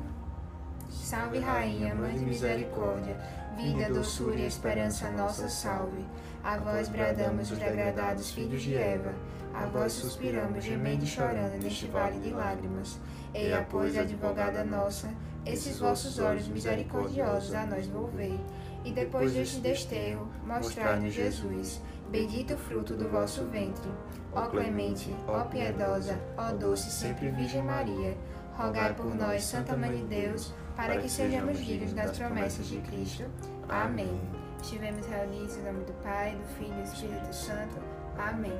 Salve 0.90 1.38
Rainha, 1.38 1.94
Mãe 1.94 2.14
de 2.14 2.24
Misericórdia, 2.24 3.16
vida, 3.57 3.88
doçura 3.92 4.36
e 4.36 4.47
esperança 4.47 5.11
nossa, 5.11 5.49
salve. 5.49 6.05
A 6.42 6.59
vós 6.59 6.88
bradamos 6.88 7.51
os 7.51 7.59
degradados 7.59 8.30
filhos 8.30 8.62
de 8.62 8.76
Eva, 8.76 9.12
a 9.53 9.66
vós 9.66 9.92
suspiramos, 9.92 10.64
gemendo 10.64 11.05
e 11.05 11.07
chorando 11.07 11.61
neste 11.61 11.86
vale 11.86 12.20
de 12.20 12.30
lágrimas. 12.30 12.99
Eia, 13.34 13.66
pois, 13.68 13.97
advogada 13.97 14.64
nossa, 14.64 15.09
esses 15.44 15.78
vossos 15.78 16.18
olhos 16.18 16.47
misericordiosos 16.49 17.55
a 17.55 17.66
nós 17.66 17.86
volvei. 17.86 18.38
E 18.84 18.92
depois 18.92 19.32
deste 19.32 19.59
desterro, 19.59 20.28
mostrai-nos 20.47 21.12
Jesus, 21.12 21.82
bendito 22.11 22.54
o 22.54 22.59
fruto 22.59 22.94
do 22.94 23.09
vosso 23.09 23.44
ventre. 23.44 23.90
Ó 24.32 24.42
clemente, 24.46 25.14
ó 25.26 25.44
piedosa, 25.44 26.20
ó 26.36 26.52
doce 26.52 26.90
sempre 26.90 27.30
Virgem 27.30 27.62
Maria, 27.62 28.16
rogai 28.54 28.92
por 28.92 29.14
nós, 29.14 29.44
Santa 29.44 29.76
Mãe 29.76 29.96
de 29.96 30.02
Deus, 30.04 30.52
para 30.74 30.98
que 30.98 31.09
sejamos 31.09 31.59
dignos 31.59 31.92
das 31.94 32.16
promessas 32.18 32.66
de 32.66 32.78
Cristo. 32.78 33.24
Amém. 33.68 34.20
Estivemos 34.61 35.07
reunidos 35.07 35.57
em 35.57 35.62
nome 35.62 35.84
do 35.84 35.92
Pai, 36.02 36.36
do 36.36 36.44
Filho 36.59 36.72
e 36.72 36.82
do 36.82 36.92
Espírito 36.92 37.34
Santo. 37.34 37.76
Amém. 38.18 38.59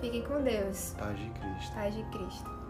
Fiquem 0.00 0.22
com 0.22 0.42
Deus. 0.42 0.94
Paz 0.98 1.18
de 1.18 1.30
Cristo. 1.30 1.74
Paz 1.74 1.94
de 1.94 2.02
Cristo. 2.04 2.63